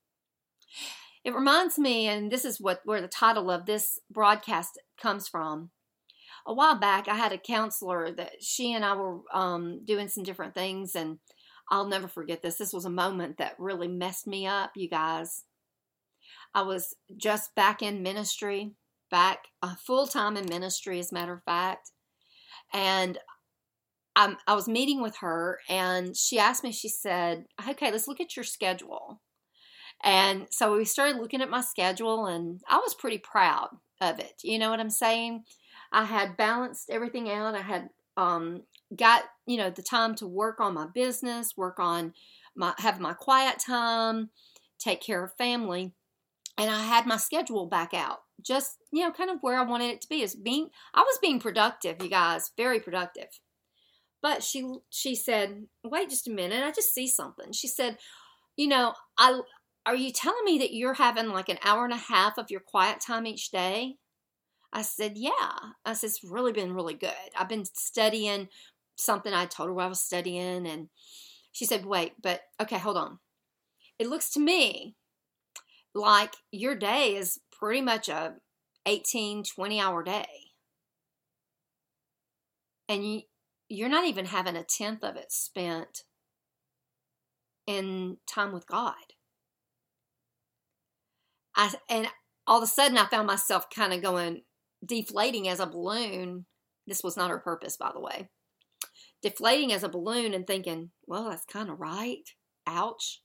[1.24, 5.70] It reminds me, and this is what where the title of this broadcast comes from.
[6.46, 10.24] A while back, I had a counselor that she and I were um, doing some
[10.24, 11.18] different things, and
[11.70, 12.56] I'll never forget this.
[12.56, 15.44] This was a moment that really messed me up, you guys.
[16.54, 18.72] I was just back in ministry,
[19.10, 21.90] back uh, full time in ministry, as a matter of fact,
[22.72, 23.18] and
[24.16, 26.72] I'm, I was meeting with her, and she asked me.
[26.72, 29.20] She said, "Okay, let's look at your schedule."
[30.02, 33.68] And so we started looking at my schedule, and I was pretty proud
[34.00, 34.40] of it.
[34.42, 35.44] You know what I'm saying?
[35.92, 37.54] I had balanced everything out.
[37.54, 38.62] I had um,
[38.94, 42.12] got you know the time to work on my business, work on
[42.56, 44.30] my have my quiet time,
[44.78, 45.92] take care of family,
[46.58, 48.18] and I had my schedule back out.
[48.42, 50.22] Just you know, kind of where I wanted it to be.
[50.22, 53.28] Is being I was being productive, you guys, very productive.
[54.22, 56.64] But she she said, "Wait just a minute.
[56.64, 57.98] I just see something." She said,
[58.56, 59.40] "You know, I
[59.86, 62.60] are you telling me that you're having like an hour and a half of your
[62.60, 63.96] quiet time each day?
[64.72, 65.32] I said, Yeah.
[65.84, 67.12] I said, It's really been really good.
[67.36, 68.48] I've been studying
[68.96, 70.66] something I told her I was studying.
[70.66, 70.88] And
[71.52, 73.18] she said, Wait, but okay, hold on.
[73.98, 74.96] It looks to me
[75.94, 78.34] like your day is pretty much a
[78.86, 80.26] 18, 20 hour day.
[82.88, 83.20] And you,
[83.68, 86.02] you're not even having a tenth of it spent
[87.66, 88.94] in time with God.
[91.54, 92.08] I and
[92.46, 94.42] all of a sudden I found myself kind of going
[94.84, 96.46] deflating as a balloon.
[96.86, 98.28] This was not her purpose, by the way.
[99.22, 102.28] Deflating as a balloon and thinking, well, that's kind of right.
[102.66, 103.20] Ouch.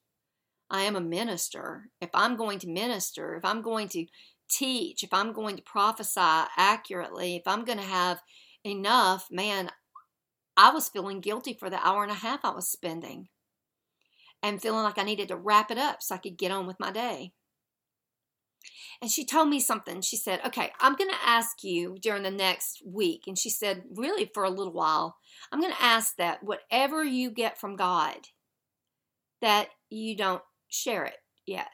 [0.69, 1.89] I am a minister.
[2.01, 4.05] If I'm going to minister, if I'm going to
[4.49, 8.21] teach, if I'm going to prophesy accurately, if I'm going to have
[8.63, 9.69] enough, man,
[10.57, 13.27] I was feeling guilty for the hour and a half I was spending
[14.41, 16.79] and feeling like I needed to wrap it up so I could get on with
[16.79, 17.33] my day.
[19.01, 20.01] And she told me something.
[20.01, 23.23] She said, Okay, I'm going to ask you during the next week.
[23.27, 25.17] And she said, Really, for a little while,
[25.51, 28.15] I'm going to ask that whatever you get from God,
[29.41, 30.41] that you don't
[30.75, 31.67] share it yet.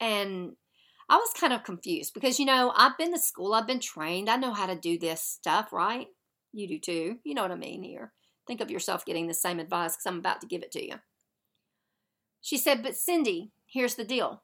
[0.00, 0.52] And
[1.08, 4.30] I was kind of confused because, you know, I've been to school, I've been trained,
[4.30, 6.06] I know how to do this stuff, right?
[6.52, 7.18] You do too.
[7.24, 8.12] You know what I mean here.
[8.46, 10.94] Think of yourself getting the same advice because I'm about to give it to you.
[12.40, 14.42] She said, But Cindy, here's the deal.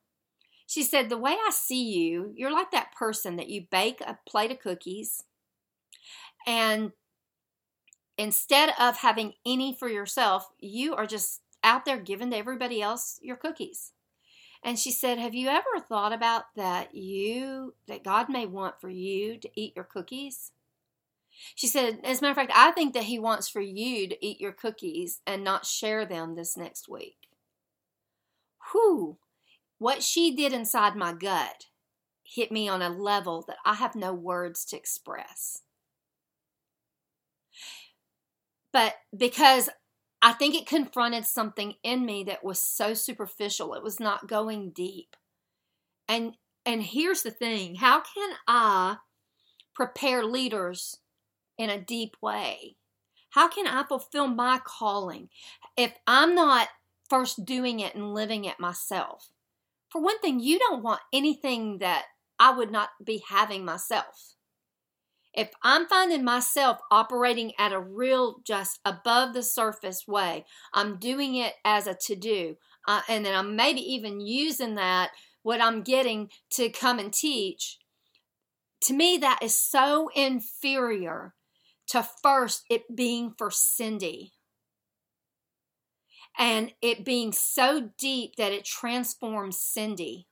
[0.66, 4.18] She said, The way I see you, you're like that person that you bake a
[4.28, 5.22] plate of cookies
[6.46, 6.92] and
[8.16, 13.18] instead of having any for yourself, you are just out there giving to everybody else
[13.20, 13.92] your cookies.
[14.62, 18.88] And she said, Have you ever thought about that you, that God may want for
[18.88, 20.52] you to eat your cookies?
[21.54, 24.26] She said, As a matter of fact, I think that He wants for you to
[24.26, 27.28] eat your cookies and not share them this next week.
[28.72, 29.18] Whew,
[29.78, 31.66] what she did inside my gut
[32.24, 35.62] hit me on a level that I have no words to express.
[38.72, 39.68] But because
[40.22, 44.70] I think it confronted something in me that was so superficial, it was not going
[44.70, 45.16] deep.
[46.08, 46.34] And
[46.64, 48.96] and here's the thing, how can I
[49.74, 50.98] prepare leaders
[51.58, 52.76] in a deep way?
[53.30, 55.28] How can I fulfill my calling
[55.76, 56.68] if I'm not
[57.08, 59.30] first doing it and living it myself?
[59.96, 62.04] for one thing, you don't want anything that
[62.38, 64.35] I would not be having myself.
[65.36, 71.34] If I'm finding myself operating at a real, just above the surface way, I'm doing
[71.34, 72.56] it as a to do,
[72.88, 75.10] uh, and then I'm maybe even using that,
[75.42, 77.78] what I'm getting to come and teach.
[78.84, 81.34] To me, that is so inferior
[81.88, 84.32] to first it being for Cindy
[86.38, 90.26] and it being so deep that it transforms Cindy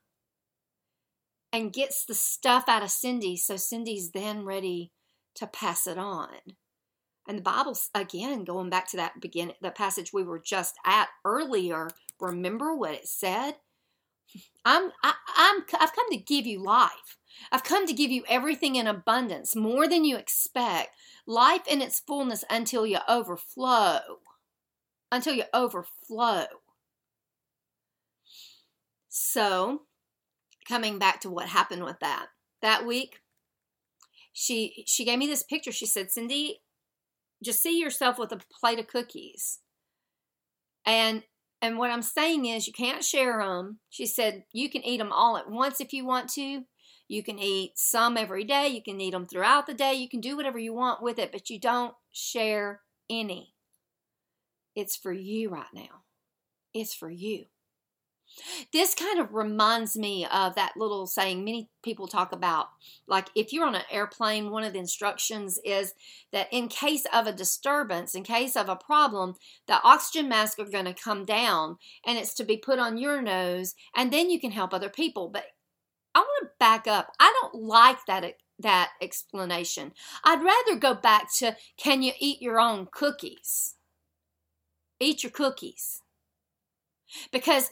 [1.52, 4.92] and gets the stuff out of Cindy so Cindy's then ready
[5.36, 6.28] to pass it on.
[7.26, 11.08] And the Bible's again going back to that beginning the passage we were just at
[11.24, 11.88] earlier.
[12.20, 13.54] Remember what it said?
[14.64, 17.16] I'm I, I'm I've come to give you life.
[17.50, 20.90] I've come to give you everything in abundance, more than you expect,
[21.26, 24.00] life in its fullness until you overflow.
[25.10, 26.46] Until you overflow.
[29.08, 29.82] So,
[30.66, 32.26] coming back to what happened with that.
[32.62, 33.20] That week,
[34.34, 35.72] she she gave me this picture.
[35.72, 36.60] She said, "Cindy,
[37.42, 39.60] just see yourself with a plate of cookies."
[40.84, 41.22] And
[41.62, 43.78] and what I'm saying is you can't share them.
[43.88, 46.64] She said, "You can eat them all at once if you want to.
[47.06, 48.68] You can eat some every day.
[48.68, 49.94] You can eat them throughout the day.
[49.94, 53.54] You can do whatever you want with it, but you don't share any.
[54.74, 56.02] It's for you right now.
[56.72, 57.46] It's for you.
[58.72, 62.68] This kind of reminds me of that little saying many people talk about.
[63.06, 65.94] Like if you're on an airplane, one of the instructions is
[66.32, 69.34] that in case of a disturbance, in case of a problem,
[69.66, 71.76] the oxygen masks are going to come down
[72.06, 75.28] and it's to be put on your nose and then you can help other people.
[75.28, 75.44] But
[76.14, 77.12] I want to back up.
[77.18, 78.24] I don't like that
[78.60, 79.92] that explanation.
[80.22, 83.74] I'd rather go back to can you eat your own cookies?
[85.00, 86.00] Eat your cookies.
[87.32, 87.70] Because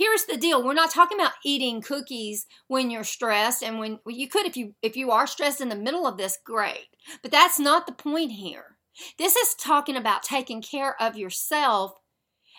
[0.00, 0.64] here's the deal.
[0.64, 4.56] We're not talking about eating cookies when you're stressed and when well, you could if
[4.56, 6.88] you if you are stressed in the middle of this great.
[7.22, 8.78] But that's not the point here.
[9.18, 11.92] This is talking about taking care of yourself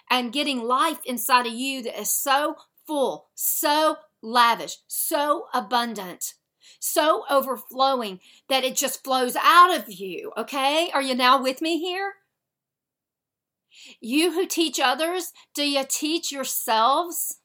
[0.10, 6.34] and getting life inside of you that is so full so lavish so abundant
[6.80, 8.20] so overflowing
[8.50, 10.90] that it just flows out of you okay?
[10.94, 12.14] Are you now with me here
[14.00, 17.38] you who teach others, do you teach yourselves?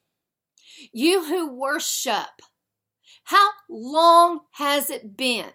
[0.93, 2.41] You who worship,
[3.23, 5.51] how long has it been?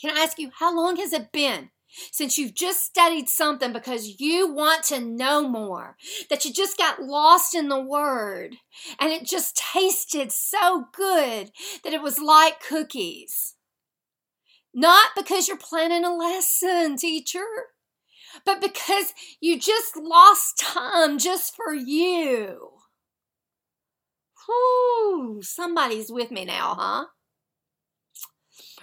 [0.00, 1.70] Can I ask you, how long has it been
[2.12, 5.96] since you've just studied something because you want to know more,
[6.28, 8.56] that you just got lost in the word
[9.00, 11.50] and it just tasted so good
[11.82, 13.54] that it was like cookies?
[14.72, 17.44] Not because you're planning a lesson, teacher
[18.44, 22.70] but because you just lost time just for you.
[24.46, 27.04] Whew, somebody's with me now, huh?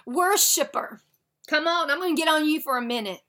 [0.06, 1.00] Worshipper.
[1.48, 3.20] Come on, I'm going to get on you for a minute.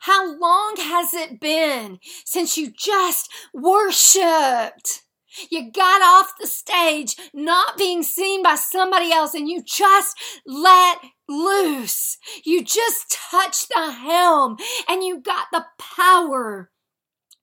[0.00, 5.02] How long has it been since you just worshiped?
[5.50, 10.98] You got off the stage not being seen by somebody else and you just let
[11.28, 12.18] loose.
[12.44, 14.56] You just touched the helm
[14.88, 16.70] and you got the power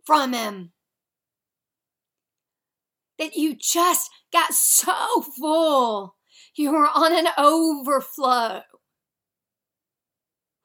[0.06, 0.72] from him.
[3.18, 6.16] That you just got so full.
[6.56, 8.62] You were on an overflow.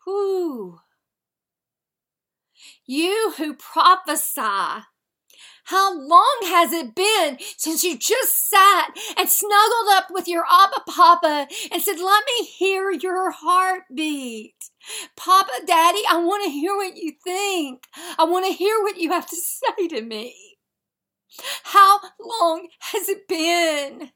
[0.04, 0.78] Whew.
[2.86, 4.84] You who prophesy
[5.70, 10.82] how long has it been since you just sat and snuggled up with your Abba
[10.88, 14.56] Papa and said, Let me hear your heartbeat?
[15.16, 17.84] Papa, Daddy, I want to hear what you think.
[18.18, 19.36] I want to hear what you have to
[19.78, 20.34] say to me.
[21.62, 24.10] How long has it been?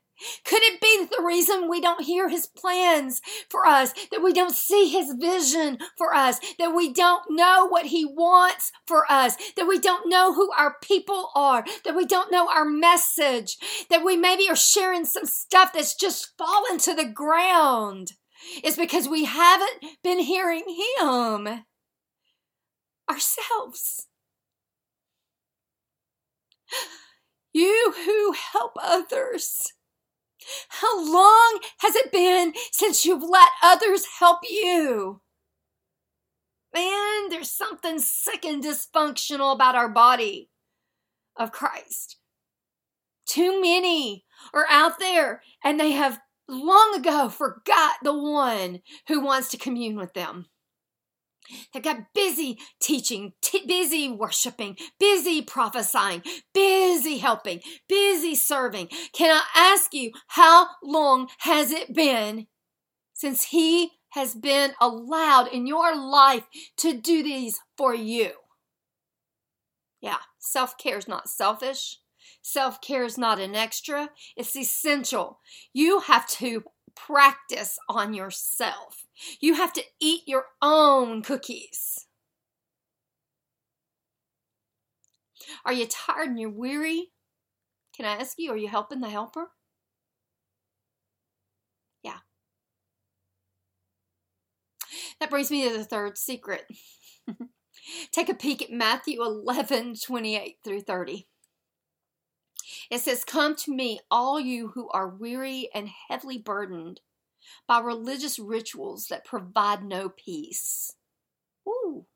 [0.44, 4.54] Could it be the reason we don't hear his plans for us, that we don't
[4.54, 9.66] see his vision for us, that we don't know what he wants for us, that
[9.66, 13.56] we don't know who our people are, that we don't know our message,
[13.90, 18.12] that we maybe are sharing some stuff that's just fallen to the ground?
[18.62, 20.64] Is because we haven't been hearing
[21.00, 21.64] him
[23.08, 24.06] ourselves.
[27.52, 29.73] You who help others
[30.68, 35.20] how long has it been since you've let others help you?
[36.74, 40.50] Man, there's something sick and dysfunctional about our body
[41.36, 42.16] of Christ.
[43.26, 49.50] Too many are out there and they have long ago forgot the one who wants
[49.50, 50.46] to commune with them.
[51.72, 56.22] They got busy teaching, t- busy worshiping, busy prophesying,
[56.52, 58.88] busy helping, busy serving.
[59.12, 62.46] Can I ask you, how long has it been
[63.12, 66.44] since He has been allowed in your life
[66.78, 68.30] to do these for you?
[70.00, 71.98] Yeah, self care is not selfish.
[72.42, 75.40] Self care is not an extra, it's essential.
[75.72, 76.62] You have to
[76.94, 79.03] practice on yourself.
[79.40, 82.06] You have to eat your own cookies.
[85.64, 87.12] Are you tired and you're weary?
[87.96, 89.50] Can I ask you, are you helping the helper?
[92.02, 92.18] Yeah.
[95.20, 96.66] That brings me to the third secret.
[98.12, 101.28] Take a peek at Matthew 11 28 through 30.
[102.90, 107.00] It says, Come to me, all you who are weary and heavily burdened,
[107.66, 110.92] by religious rituals that provide no peace.
[111.68, 112.06] Ooh.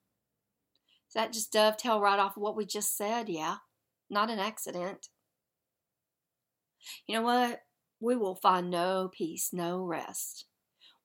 [1.09, 3.29] Does that just dovetail right off of what we just said?
[3.29, 3.57] Yeah.
[4.11, 5.09] Not an accident.
[7.07, 7.61] You know what?
[8.01, 10.47] We will find no peace, no rest.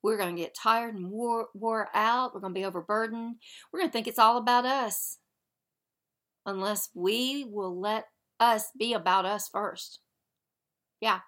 [0.02, 2.34] We're going to get tired and wore, wore out.
[2.34, 3.36] We're going to be overburdened.
[3.72, 5.18] We're going to think it's all about us.
[6.46, 8.06] Unless we will let
[8.40, 10.00] us be about us first.
[11.00, 11.20] Yeah.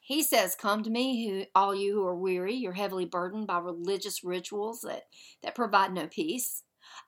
[0.00, 3.58] He says, Come to me, who, all you who are weary, you're heavily burdened by
[3.58, 5.04] religious rituals that,
[5.42, 6.62] that provide no peace.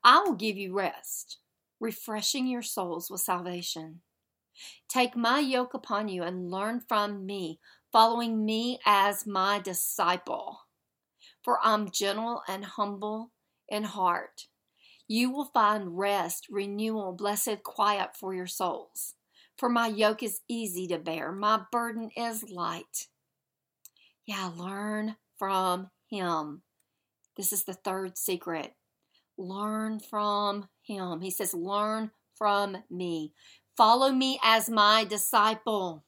[0.04, 1.38] I will give you rest,
[1.78, 4.02] refreshing your souls with salvation.
[4.88, 7.60] Take my yoke upon you and learn from me,
[7.92, 10.66] following me as my disciple.
[11.42, 13.30] For I'm gentle and humble
[13.68, 14.46] in heart.
[15.08, 19.14] You will find rest, renewal, blessed quiet for your souls.
[19.60, 23.08] For my yoke is easy to bear, my burden is light.
[24.24, 26.62] Yeah, learn from Him.
[27.36, 28.72] This is the third secret.
[29.36, 31.20] Learn from Him.
[31.20, 33.34] He says, Learn from me.
[33.76, 36.04] Follow me as my disciple.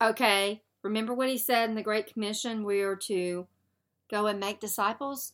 [0.00, 2.62] Okay, remember what He said in the Great Commission?
[2.62, 3.48] We are to
[4.08, 5.32] go and make disciples.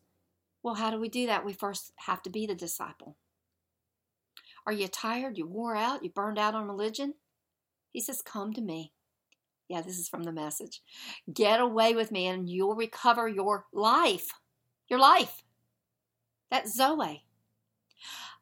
[0.62, 1.44] Well, how do we do that?
[1.44, 3.18] We first have to be the disciple.
[4.66, 5.36] Are you tired?
[5.36, 6.02] You wore out?
[6.02, 7.14] You burned out on religion?
[7.92, 8.92] He says, Come to me.
[9.68, 10.82] Yeah, this is from the message.
[11.32, 14.30] Get away with me and you'll recover your life.
[14.88, 15.42] Your life.
[16.50, 17.24] That's Zoe.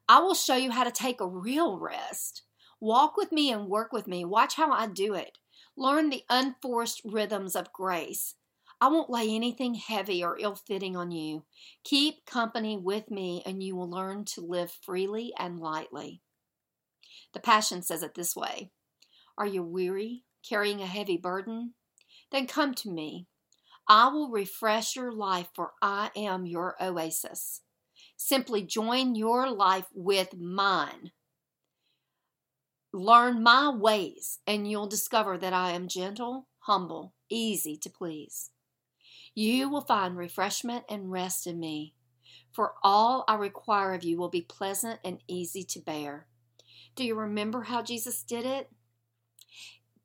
[0.07, 2.43] I will show you how to take a real rest.
[2.79, 4.25] Walk with me and work with me.
[4.25, 5.37] Watch how I do it.
[5.77, 8.35] Learn the unforced rhythms of grace.
[8.83, 11.45] I won't lay anything heavy or ill fitting on you.
[11.85, 16.21] Keep company with me, and you will learn to live freely and lightly.
[17.31, 18.71] The Passion says it this way
[19.37, 21.75] Are you weary, carrying a heavy burden?
[22.29, 23.27] Then come to me.
[23.87, 27.61] I will refresh your life, for I am your oasis.
[28.17, 31.13] Simply join your life with mine.
[32.91, 38.49] Learn my ways, and you'll discover that I am gentle, humble, easy to please.
[39.35, 41.95] You will find refreshment and rest in me,
[42.51, 46.27] for all I require of you will be pleasant and easy to bear.
[46.95, 48.69] Do you remember how Jesus did it?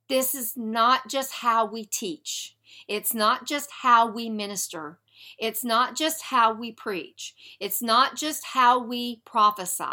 [0.08, 2.56] This is not just how we teach.
[2.86, 4.98] It's not just how we minister.
[5.38, 7.34] It's not just how we preach.
[7.60, 9.84] It's not just how we prophesy.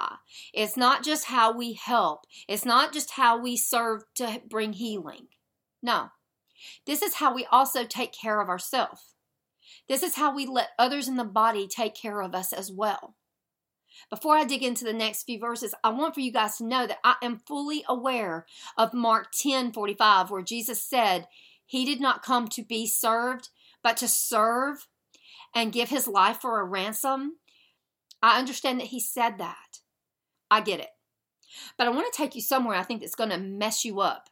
[0.54, 2.22] It's not just how we help.
[2.48, 5.28] It's not just how we serve to bring healing.
[5.84, 6.10] No.
[6.86, 9.15] This is how we also take care of ourselves.
[9.88, 13.16] This is how we let others in the body take care of us as well.
[14.10, 16.86] Before I dig into the next few verses, I want for you guys to know
[16.86, 18.46] that I am fully aware
[18.78, 21.28] of Mark 10 45, where Jesus said,
[21.66, 23.50] He did not come to be served,
[23.82, 24.88] but to serve
[25.54, 27.38] and give his life for a ransom.
[28.22, 29.80] I understand that he said that.
[30.52, 30.90] I get it.
[31.78, 34.30] But I want to take you somewhere I think that's going to mess you up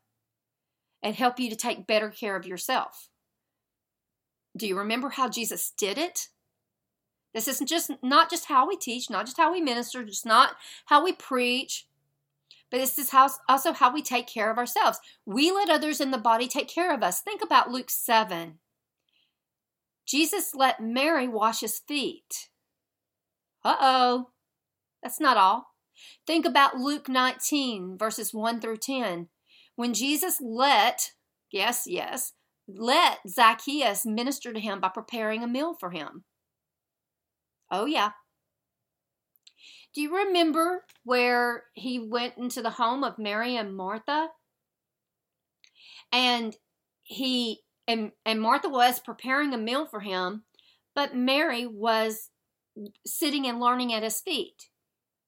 [1.02, 3.10] and help you to take better care of yourself.
[4.56, 6.28] Do you remember how Jesus did it?
[7.34, 10.56] This isn't just not just how we teach, not just how we minister, just not
[10.86, 11.88] how we preach,
[12.70, 15.00] but this is how, also how we take care of ourselves.
[15.26, 17.22] We let others in the body take care of us.
[17.22, 18.60] Think about Luke 7.
[20.06, 22.50] Jesus let Mary wash his feet.
[23.64, 24.30] Uh oh.
[25.02, 25.68] That's not all.
[26.26, 29.28] Think about Luke 19, verses 1 through 10.
[29.76, 31.12] When Jesus let,
[31.52, 32.34] yes, yes,
[32.68, 36.24] let Zacchaeus minister to him by preparing a meal for him.
[37.72, 38.12] Oh, yeah.
[39.94, 44.30] Do you remember where he went into the home of Mary and Martha?
[46.12, 46.56] And
[47.04, 50.44] he and, and Martha was preparing a meal for him,
[50.96, 52.30] but Mary was
[53.06, 54.70] sitting and learning at his feet.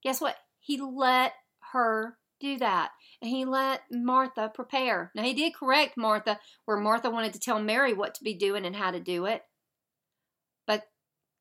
[0.04, 0.38] Guess what?
[0.60, 1.34] He let
[1.74, 2.92] her do that.
[3.26, 5.12] He let Martha prepare.
[5.16, 8.66] Now, he did correct Martha where Martha wanted to tell Mary what to be doing
[8.66, 9.44] and how to do it.
[10.66, 10.84] But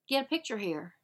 [0.08, 0.94] get a picture here.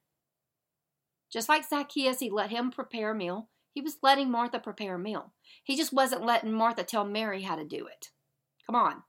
[1.32, 3.48] Just like Zacchaeus, he let him prepare a meal.
[3.72, 5.32] He was letting Martha prepare a meal.
[5.62, 8.10] He just wasn't letting Martha tell Mary how to do it.
[8.66, 9.02] Come on.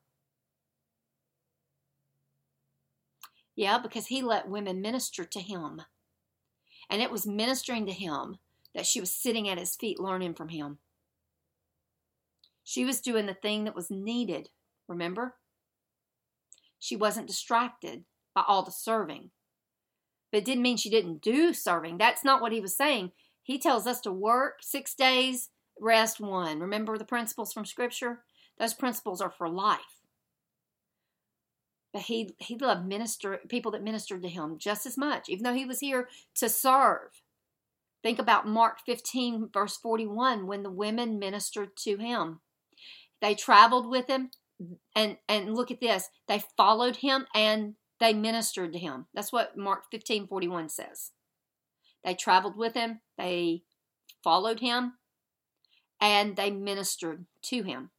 [3.55, 5.81] Yeah, because he let women minister to him.
[6.89, 8.37] And it was ministering to him
[8.73, 10.77] that she was sitting at his feet learning from him.
[12.63, 14.49] She was doing the thing that was needed,
[14.87, 15.35] remember?
[16.79, 19.31] She wasn't distracted by all the serving.
[20.31, 21.97] But it didn't mean she didn't do serving.
[21.97, 23.11] That's not what he was saying.
[23.43, 25.49] He tells us to work six days,
[25.79, 26.59] rest one.
[26.59, 28.23] Remember the principles from Scripture?
[28.57, 29.79] Those principles are for life.
[31.91, 35.53] But he he loved minister people that ministered to him just as much, even though
[35.53, 37.21] he was here to serve.
[38.01, 42.39] Think about Mark 15, verse 41, when the women ministered to him.
[43.21, 44.31] They traveled with him,
[44.95, 46.09] and and look at this.
[46.27, 49.05] They followed him and they ministered to him.
[49.13, 51.11] That's what Mark 15, 41 says.
[52.03, 53.61] They traveled with him, they
[54.23, 54.93] followed him,
[55.99, 57.91] and they ministered to him.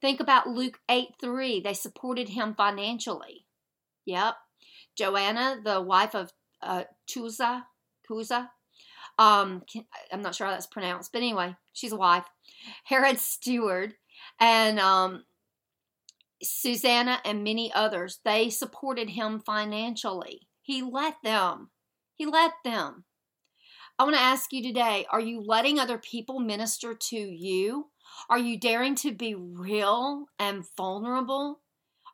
[0.00, 1.60] Think about Luke 8 3.
[1.60, 3.46] They supported him financially.
[4.04, 4.34] Yep.
[4.96, 7.62] Joanna, the wife of uh, Chuza,
[8.08, 8.48] Kuza,
[9.18, 9.62] um,
[10.12, 12.24] I'm not sure how that's pronounced, but anyway, she's a wife.
[12.84, 13.94] Herod's steward
[14.40, 15.24] and um,
[16.42, 20.48] Susanna and many others, they supported him financially.
[20.62, 21.70] He let them.
[22.14, 23.04] He let them.
[23.98, 27.86] I want to ask you today are you letting other people minister to you?
[28.30, 31.60] Are you daring to be real and vulnerable?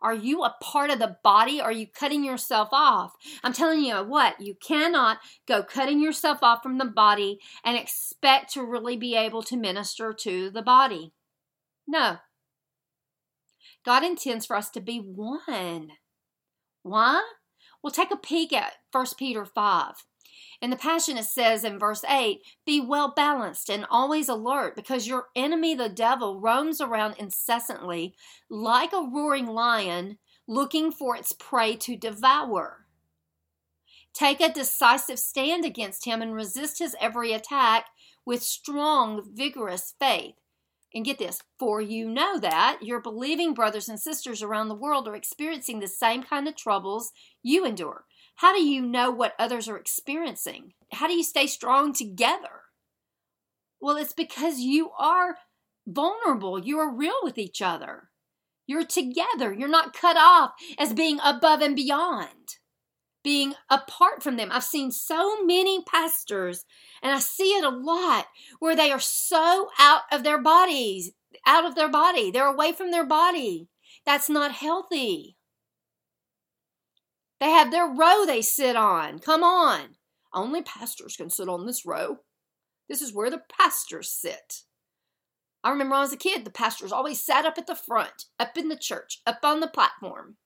[0.00, 1.60] Are you a part of the body?
[1.60, 3.14] Are you cutting yourself off?
[3.42, 8.52] I'm telling you what, you cannot go cutting yourself off from the body and expect
[8.52, 11.12] to really be able to minister to the body.
[11.86, 12.18] No.
[13.84, 15.90] God intends for us to be one.
[16.82, 17.22] Why?
[17.82, 19.94] Well, take a peek at 1 Peter 5.
[20.60, 25.06] In the Passion, it says in verse 8, Be well balanced and always alert, because
[25.06, 28.14] your enemy, the devil, roams around incessantly
[28.48, 32.86] like a roaring lion looking for its prey to devour.
[34.14, 37.86] Take a decisive stand against him and resist his every attack
[38.24, 40.34] with strong, vigorous faith.
[40.94, 45.08] And get this, for you know that your believing brothers and sisters around the world
[45.08, 47.10] are experiencing the same kind of troubles
[47.42, 48.04] you endure.
[48.36, 50.74] How do you know what others are experiencing?
[50.92, 52.62] How do you stay strong together?
[53.80, 55.36] Well, it's because you are
[55.86, 56.64] vulnerable.
[56.64, 58.10] You are real with each other.
[58.66, 59.52] You're together.
[59.52, 62.56] You're not cut off as being above and beyond,
[63.24, 64.50] being apart from them.
[64.52, 66.64] I've seen so many pastors,
[67.02, 68.26] and I see it a lot,
[68.60, 71.10] where they are so out of their bodies,
[71.44, 72.30] out of their body.
[72.30, 73.68] They're away from their body.
[74.06, 75.36] That's not healthy.
[77.40, 79.18] They have their row they sit on.
[79.18, 79.96] Come on.
[80.32, 82.18] Only pastors can sit on this row.
[82.88, 84.62] This is where the pastors sit.
[85.62, 88.26] I remember when I was a kid, the pastors always sat up at the front,
[88.38, 90.36] up in the church, up on the platform.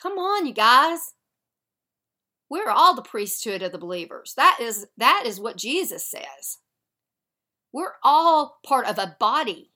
[0.00, 1.12] Come on, you guys.
[2.50, 4.34] We're all the priesthood of the believers.
[4.36, 6.58] That is that is what Jesus says.
[7.72, 9.70] We're all part of a body.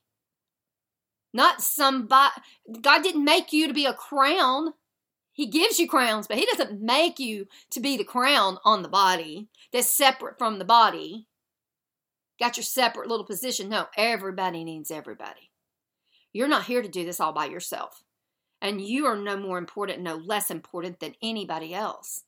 [1.32, 2.32] Not somebody
[2.80, 4.74] God didn't make you to be a crown.
[5.32, 8.88] He gives you crowns, but he doesn't make you to be the crown on the
[8.88, 11.26] body that's separate from the body.
[12.40, 13.68] Got your separate little position.
[13.68, 15.50] No, everybody needs everybody.
[16.32, 18.02] You're not here to do this all by yourself.
[18.60, 22.24] And you are no more important, no less important than anybody else.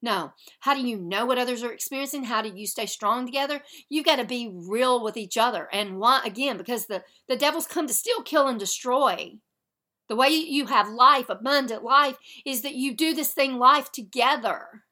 [0.00, 0.32] No.
[0.60, 2.24] How do you know what others are experiencing?
[2.24, 3.62] How do you stay strong together?
[3.88, 5.68] You've got to be real with each other.
[5.72, 6.56] And why again?
[6.56, 9.38] Because the, the devil's come to steal, kill, and destroy.
[10.08, 14.84] The way you have life, abundant life, is that you do this thing life together.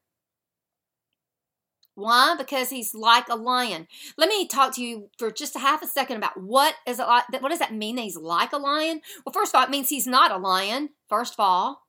[1.95, 2.35] Why?
[2.37, 3.87] Because he's like a lion.
[4.19, 7.07] Let me talk to you for just a half a second about what is it
[7.07, 7.25] like.
[7.41, 7.97] What does that mean?
[7.97, 9.01] That he's like a lion?
[9.25, 10.91] Well, first of all, it means he's not a lion.
[11.09, 11.86] First of all,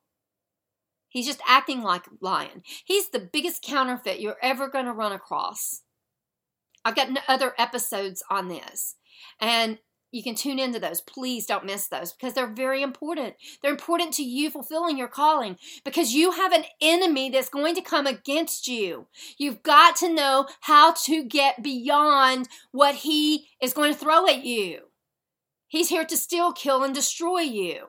[1.17, 2.61] he's just acting like a lion.
[2.85, 5.81] He's the biggest counterfeit you're ever going to run across.
[6.85, 8.95] I've got other episodes on this,
[9.41, 9.79] and
[10.11, 11.01] you can tune into those.
[11.01, 13.33] Please don't miss those because they're very important.
[13.61, 17.81] They're important to you fulfilling your calling because you have an enemy that's going to
[17.81, 19.07] come against you.
[19.37, 24.45] You've got to know how to get beyond what he is going to throw at
[24.45, 24.83] you.
[25.67, 27.87] He's here to steal, kill, and destroy you.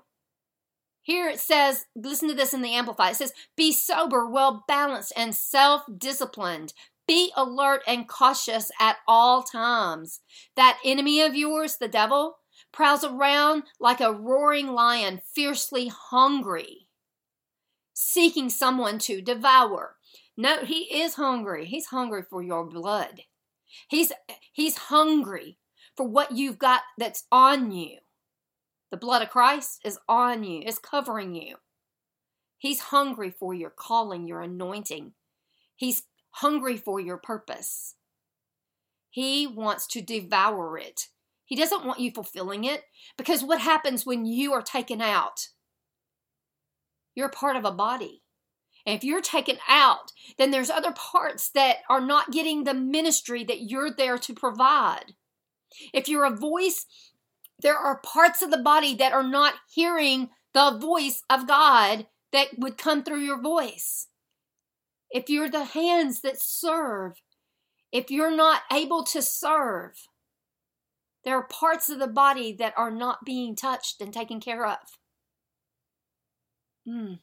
[1.09, 3.13] Here it says, listen to this in the Amplified.
[3.13, 6.75] It says, Be sober, well balanced, and self disciplined.
[7.07, 10.21] Be alert and cautious at all times.
[10.55, 12.37] That enemy of yours, the devil,
[12.75, 16.89] prowls around like a roaring lion, fiercely hungry,
[17.95, 19.97] seeking someone to devour.
[20.37, 21.65] No, he is hungry.
[21.65, 23.23] He's hungry for your blood.
[23.89, 24.13] He's
[24.53, 25.57] he's hungry
[25.97, 27.97] for what you've got that's on you.
[28.91, 31.57] The blood of Christ is on you, is covering you.
[32.57, 35.13] He's hungry for your calling, your anointing.
[35.77, 37.95] He's hungry for your purpose.
[39.11, 41.09] He wants to devour it.
[41.45, 42.83] He doesn't want you fulfilling it
[43.17, 45.49] because what happens when you are taken out?
[47.15, 48.23] You're part of a body.
[48.87, 53.45] And if you're taken out, then there's other parts that are not getting the ministry
[53.45, 55.15] that you're there to provide.
[55.93, 56.87] If you're a voice,
[57.61, 62.49] there are parts of the body that are not hearing the voice of God that
[62.59, 64.09] would come through your voice.
[65.11, 67.15] If you're the hands that serve,
[67.91, 69.93] if you're not able to serve,
[71.25, 74.79] there are parts of the body that are not being touched and taken care of.
[76.87, 77.19] Mm.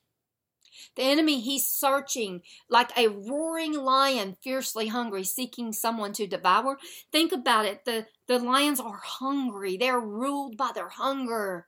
[0.95, 6.77] The enemy, he's searching like a roaring lion, fiercely hungry, seeking someone to devour.
[7.11, 7.85] Think about it.
[7.85, 11.67] The, the lions are hungry, they're ruled by their hunger,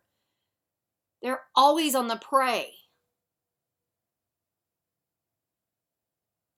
[1.22, 2.74] they're always on the prey.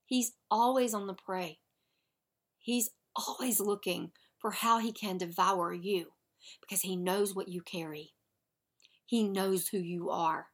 [0.05, 1.59] He's always on the prey.
[2.57, 6.07] He's always looking for how he can devour you
[6.61, 8.13] because he knows what you carry.
[9.05, 10.47] He knows who you are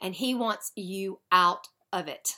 [0.00, 2.34] and He wants you out of it.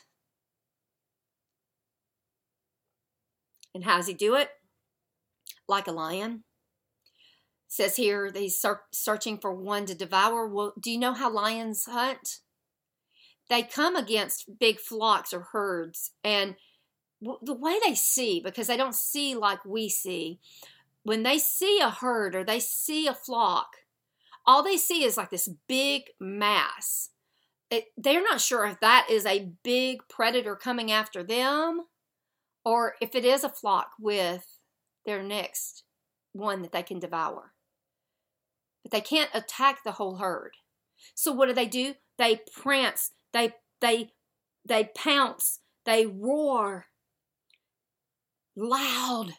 [3.75, 4.51] And how does He do it?
[5.69, 6.45] Like a lion.
[7.67, 10.47] It says here that He's searching for one to devour.
[10.47, 12.41] Well, do you know how lions hunt?
[13.51, 16.57] They come against big flocks or herds, and
[17.21, 20.39] the way they see, because they don't see like we see,
[21.03, 23.69] when they see a herd or they see a flock,
[24.47, 27.11] all they see is like this big mass
[27.71, 31.83] it, they're not sure if that is a big predator coming after them
[32.65, 34.45] or if it is a flock with
[35.05, 35.85] their next
[36.33, 37.53] one that they can devour.
[38.83, 40.53] But they can't attack the whole herd.
[41.15, 41.95] So what do they do?
[42.17, 44.11] They prance, they they
[44.65, 46.87] they pounce, they roar
[48.57, 49.35] loud.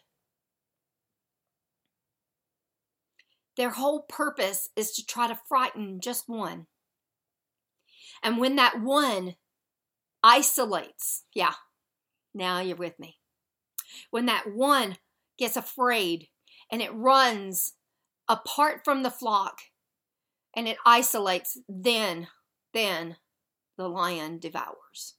[3.58, 6.68] Their whole purpose is to try to frighten just one.
[8.24, 9.36] And when that one
[10.24, 11.54] isolates, yeah,
[12.34, 13.18] now you're with me.
[14.12, 14.98] When that one
[15.38, 16.28] gets afraid
[16.72, 17.74] and it runs
[18.28, 19.60] apart from the flock
[20.56, 22.28] and it isolates, then,
[22.74, 23.18] then
[23.78, 25.16] the lion devours.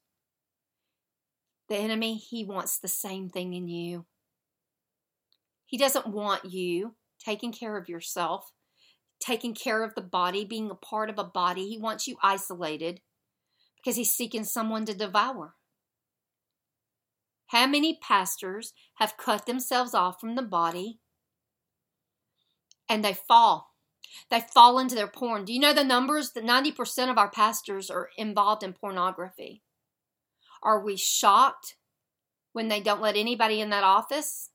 [1.68, 4.06] The enemy, he wants the same thing in you.
[5.66, 8.52] He doesn't want you taking care of yourself
[9.20, 11.68] taking care of the body, being a part of a body.
[11.68, 13.00] He wants you isolated
[13.76, 15.54] because he's seeking someone to devour.
[17.48, 21.00] How many pastors have cut themselves off from the body
[22.88, 23.74] and they fall?
[24.30, 25.44] They fall into their porn.
[25.44, 26.32] Do you know the numbers?
[26.32, 29.62] That 90% of our pastors are involved in pornography.
[30.62, 31.76] Are we shocked
[32.52, 34.50] when they don't let anybody in that office?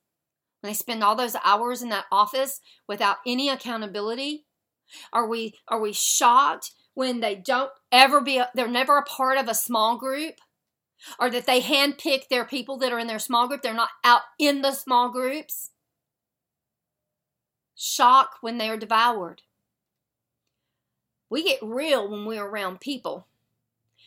[0.60, 4.46] When they spend all those hours in that office without any accountability?
[5.12, 9.48] Are we are we shocked when they don't ever be they're never a part of
[9.48, 10.36] a small group?
[11.18, 14.22] Or that they handpick their people that are in their small group, they're not out
[14.38, 15.70] in the small groups?
[17.74, 19.42] Shock when they are devoured.
[21.28, 23.26] We get real when we're around people,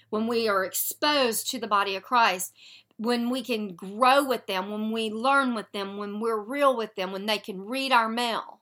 [0.10, 2.54] when we are exposed to the body of Christ,
[2.98, 6.96] when we can grow with them, when we learn with them, when we're real with
[6.96, 8.62] them, when they can read our mail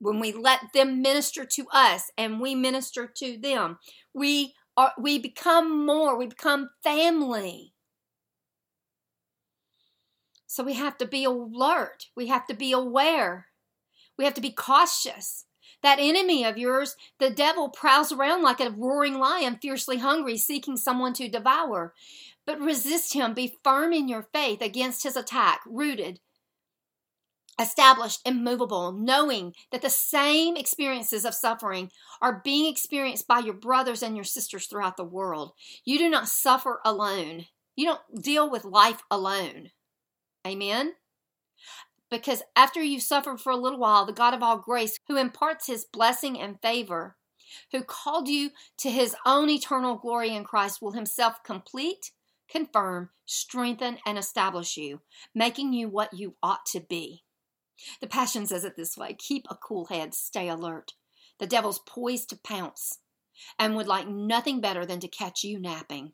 [0.00, 3.78] when we let them minister to us and we minister to them.
[4.12, 7.74] We are we become more we become family.
[10.46, 12.06] So we have to be alert.
[12.16, 13.46] We have to be aware.
[14.18, 15.44] We have to be cautious.
[15.82, 20.76] That enemy of yours the devil prowls around like a roaring lion fiercely hungry seeking
[20.76, 21.94] someone to devour.
[22.46, 23.34] But resist him.
[23.34, 26.20] Be firm in your faith against his attack rooted
[27.60, 31.90] established, immovable, knowing that the same experiences of suffering
[32.20, 35.52] are being experienced by your brothers and your sisters throughout the world.
[35.84, 37.46] You do not suffer alone.
[37.76, 39.70] You don't deal with life alone.
[40.46, 40.94] Amen?
[42.10, 45.66] Because after you've suffered for a little while, the God of all grace, who imparts
[45.66, 47.16] his blessing and favor,
[47.72, 52.10] who called you to his own eternal glory in Christ, will himself complete,
[52.48, 55.00] confirm, strengthen, and establish you,
[55.34, 57.22] making you what you ought to be.
[58.00, 60.92] The Passion says it this way keep a cool head, stay alert.
[61.38, 62.98] The devil's poised to pounce
[63.58, 66.12] and would like nothing better than to catch you napping.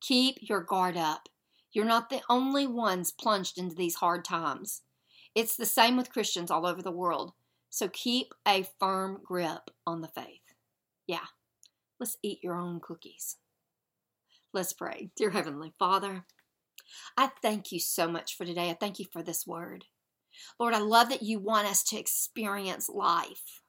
[0.00, 1.28] Keep your guard up.
[1.72, 4.82] You're not the only ones plunged into these hard times.
[5.34, 7.32] It's the same with Christians all over the world.
[7.68, 10.54] So keep a firm grip on the faith.
[11.06, 11.26] Yeah,
[11.98, 13.36] let's eat your own cookies.
[14.52, 15.10] Let's pray.
[15.16, 16.24] Dear Heavenly Father,
[17.16, 18.70] I thank you so much for today.
[18.70, 19.84] I thank you for this word.
[20.58, 23.62] Lord, I love that you want us to experience life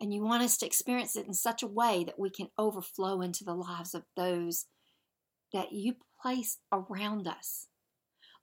[0.00, 3.20] And you want us to experience it in such a way that we can overflow
[3.20, 4.66] into the lives of those
[5.52, 7.68] that you place around us.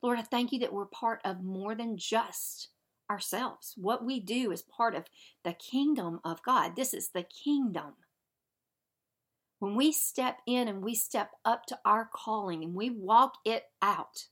[0.04, 2.70] Lord, I thank you that we're part of more than just
[3.10, 3.74] ourselves.
[3.76, 5.06] What we do is part of
[5.44, 6.76] the kingdom of God.
[6.76, 7.96] This is the kingdom.
[9.60, 13.64] When we step in and we step up to our calling and we walk it
[13.82, 14.26] out,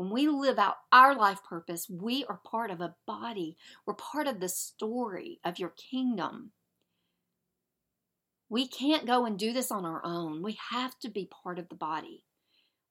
[0.00, 3.58] when we live out our life purpose, we are part of a body.
[3.84, 6.52] We're part of the story of your kingdom.
[8.48, 10.42] We can't go and do this on our own.
[10.42, 12.24] We have to be part of the body.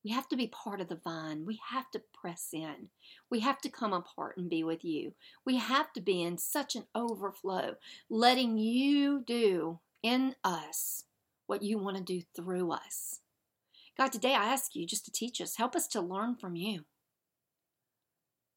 [0.05, 1.47] We have to be part of the vine.
[1.47, 2.89] We have to press in.
[3.31, 5.13] We have to come apart and be with you.
[5.43, 7.77] We have to be in such an overflow,
[8.11, 11.05] letting you do in us
[11.47, 13.21] what you want to do through us.
[13.97, 16.85] God, today I ask you just to teach us, help us to learn from you.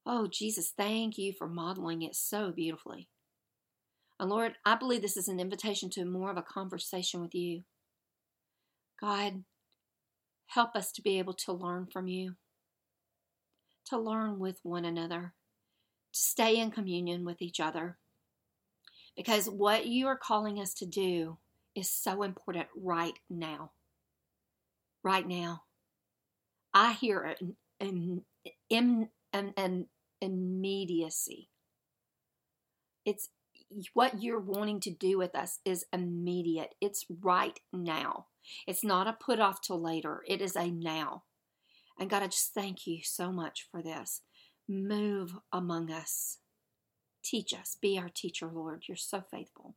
[0.04, 3.08] Oh, Jesus, thank you for modeling it so beautifully.
[4.18, 7.62] And Lord, I believe this is an invitation to more of a conversation with you.
[9.00, 9.44] God,
[10.46, 12.34] help us to be able to learn from you,
[13.86, 15.34] to learn with one another,
[16.12, 17.98] to stay in communion with each other.
[19.16, 21.38] Because what you are calling us to do
[21.74, 23.72] is so important right now.
[25.02, 25.62] Right now.
[26.74, 28.22] I hear an, an,
[28.70, 29.86] an, an
[30.20, 31.48] immediacy.
[33.04, 33.28] It's
[33.94, 36.74] what you're wanting to do with us is immediate.
[36.80, 38.26] It's right now.
[38.66, 40.22] It's not a put off till later.
[40.26, 41.24] It is a now.
[41.98, 44.22] And God, I just thank you so much for this.
[44.68, 46.38] Move among us.
[47.24, 47.76] Teach us.
[47.80, 48.84] Be our teacher, Lord.
[48.88, 49.76] You're so faithful.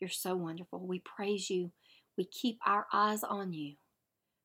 [0.00, 0.86] You're so wonderful.
[0.86, 1.72] We praise you.
[2.16, 3.74] We keep our eyes on you.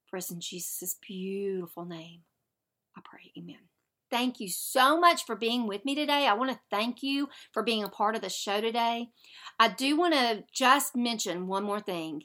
[0.08, 2.22] For us in Jesus' beautiful name,
[2.98, 3.32] I pray.
[3.38, 3.70] Amen.
[4.12, 6.26] Thank you so much for being with me today.
[6.28, 9.10] I want to thank you for being a part of the show today.
[9.60, 12.24] I do want to just mention one more thing.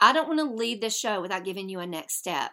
[0.00, 2.52] I don't want to leave this show without giving you a next step.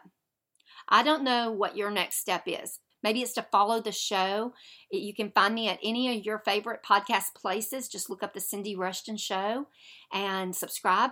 [0.90, 2.80] I don't know what your next step is.
[3.04, 4.54] Maybe it's to follow the show.
[4.92, 7.88] You can find me at any of your favorite podcast places.
[7.88, 9.68] Just look up the Cindy Rushton Show
[10.12, 11.12] and subscribe.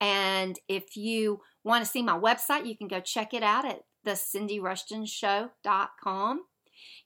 [0.00, 3.82] And if you want to see my website, you can go check it out at
[4.04, 6.40] thecindyrushtonshow.com.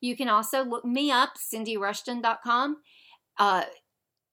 [0.00, 2.76] You can also look me up, cindyrushton.com,
[3.38, 3.64] uh,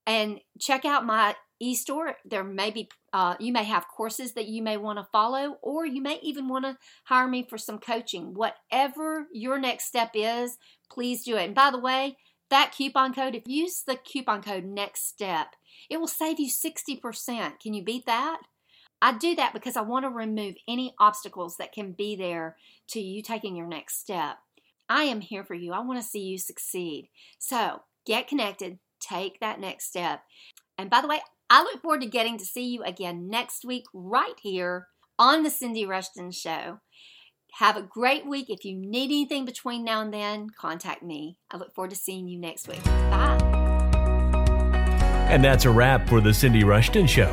[0.05, 2.15] and check out my e-store.
[2.25, 5.85] There may be, uh, you may have courses that you may want to follow, or
[5.85, 8.33] you may even want to hire me for some coaching.
[8.33, 10.57] Whatever your next step is,
[10.89, 11.45] please do it.
[11.45, 12.17] And by the way,
[12.49, 15.55] that coupon code, if you use the coupon code next step,
[15.89, 17.59] it will save you 60%.
[17.59, 18.41] Can you beat that?
[19.01, 22.57] I do that because I want to remove any obstacles that can be there
[22.89, 24.37] to you taking your next step.
[24.91, 25.71] I am here for you.
[25.71, 27.07] I want to see you succeed.
[27.39, 30.21] So get connected, take that next step.
[30.77, 33.85] And by the way, I look forward to getting to see you again next week,
[33.93, 34.87] right here
[35.17, 36.81] on The Cindy Rushton Show.
[37.53, 38.47] Have a great week.
[38.49, 41.37] If you need anything between now and then, contact me.
[41.49, 42.83] I look forward to seeing you next week.
[42.83, 43.37] Bye.
[45.29, 47.31] And that's a wrap for The Cindy Rushton Show.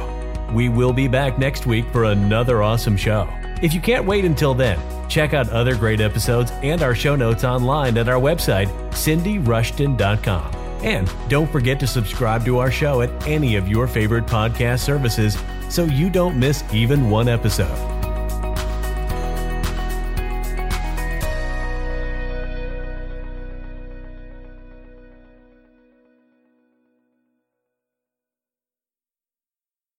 [0.54, 3.28] We will be back next week for another awesome show.
[3.60, 4.78] If you can't wait until then,
[5.08, 10.54] check out other great episodes and our show notes online at our website, cindyrushton.com.
[10.84, 15.36] And don't forget to subscribe to our show at any of your favorite podcast services
[15.68, 17.97] so you don't miss even one episode.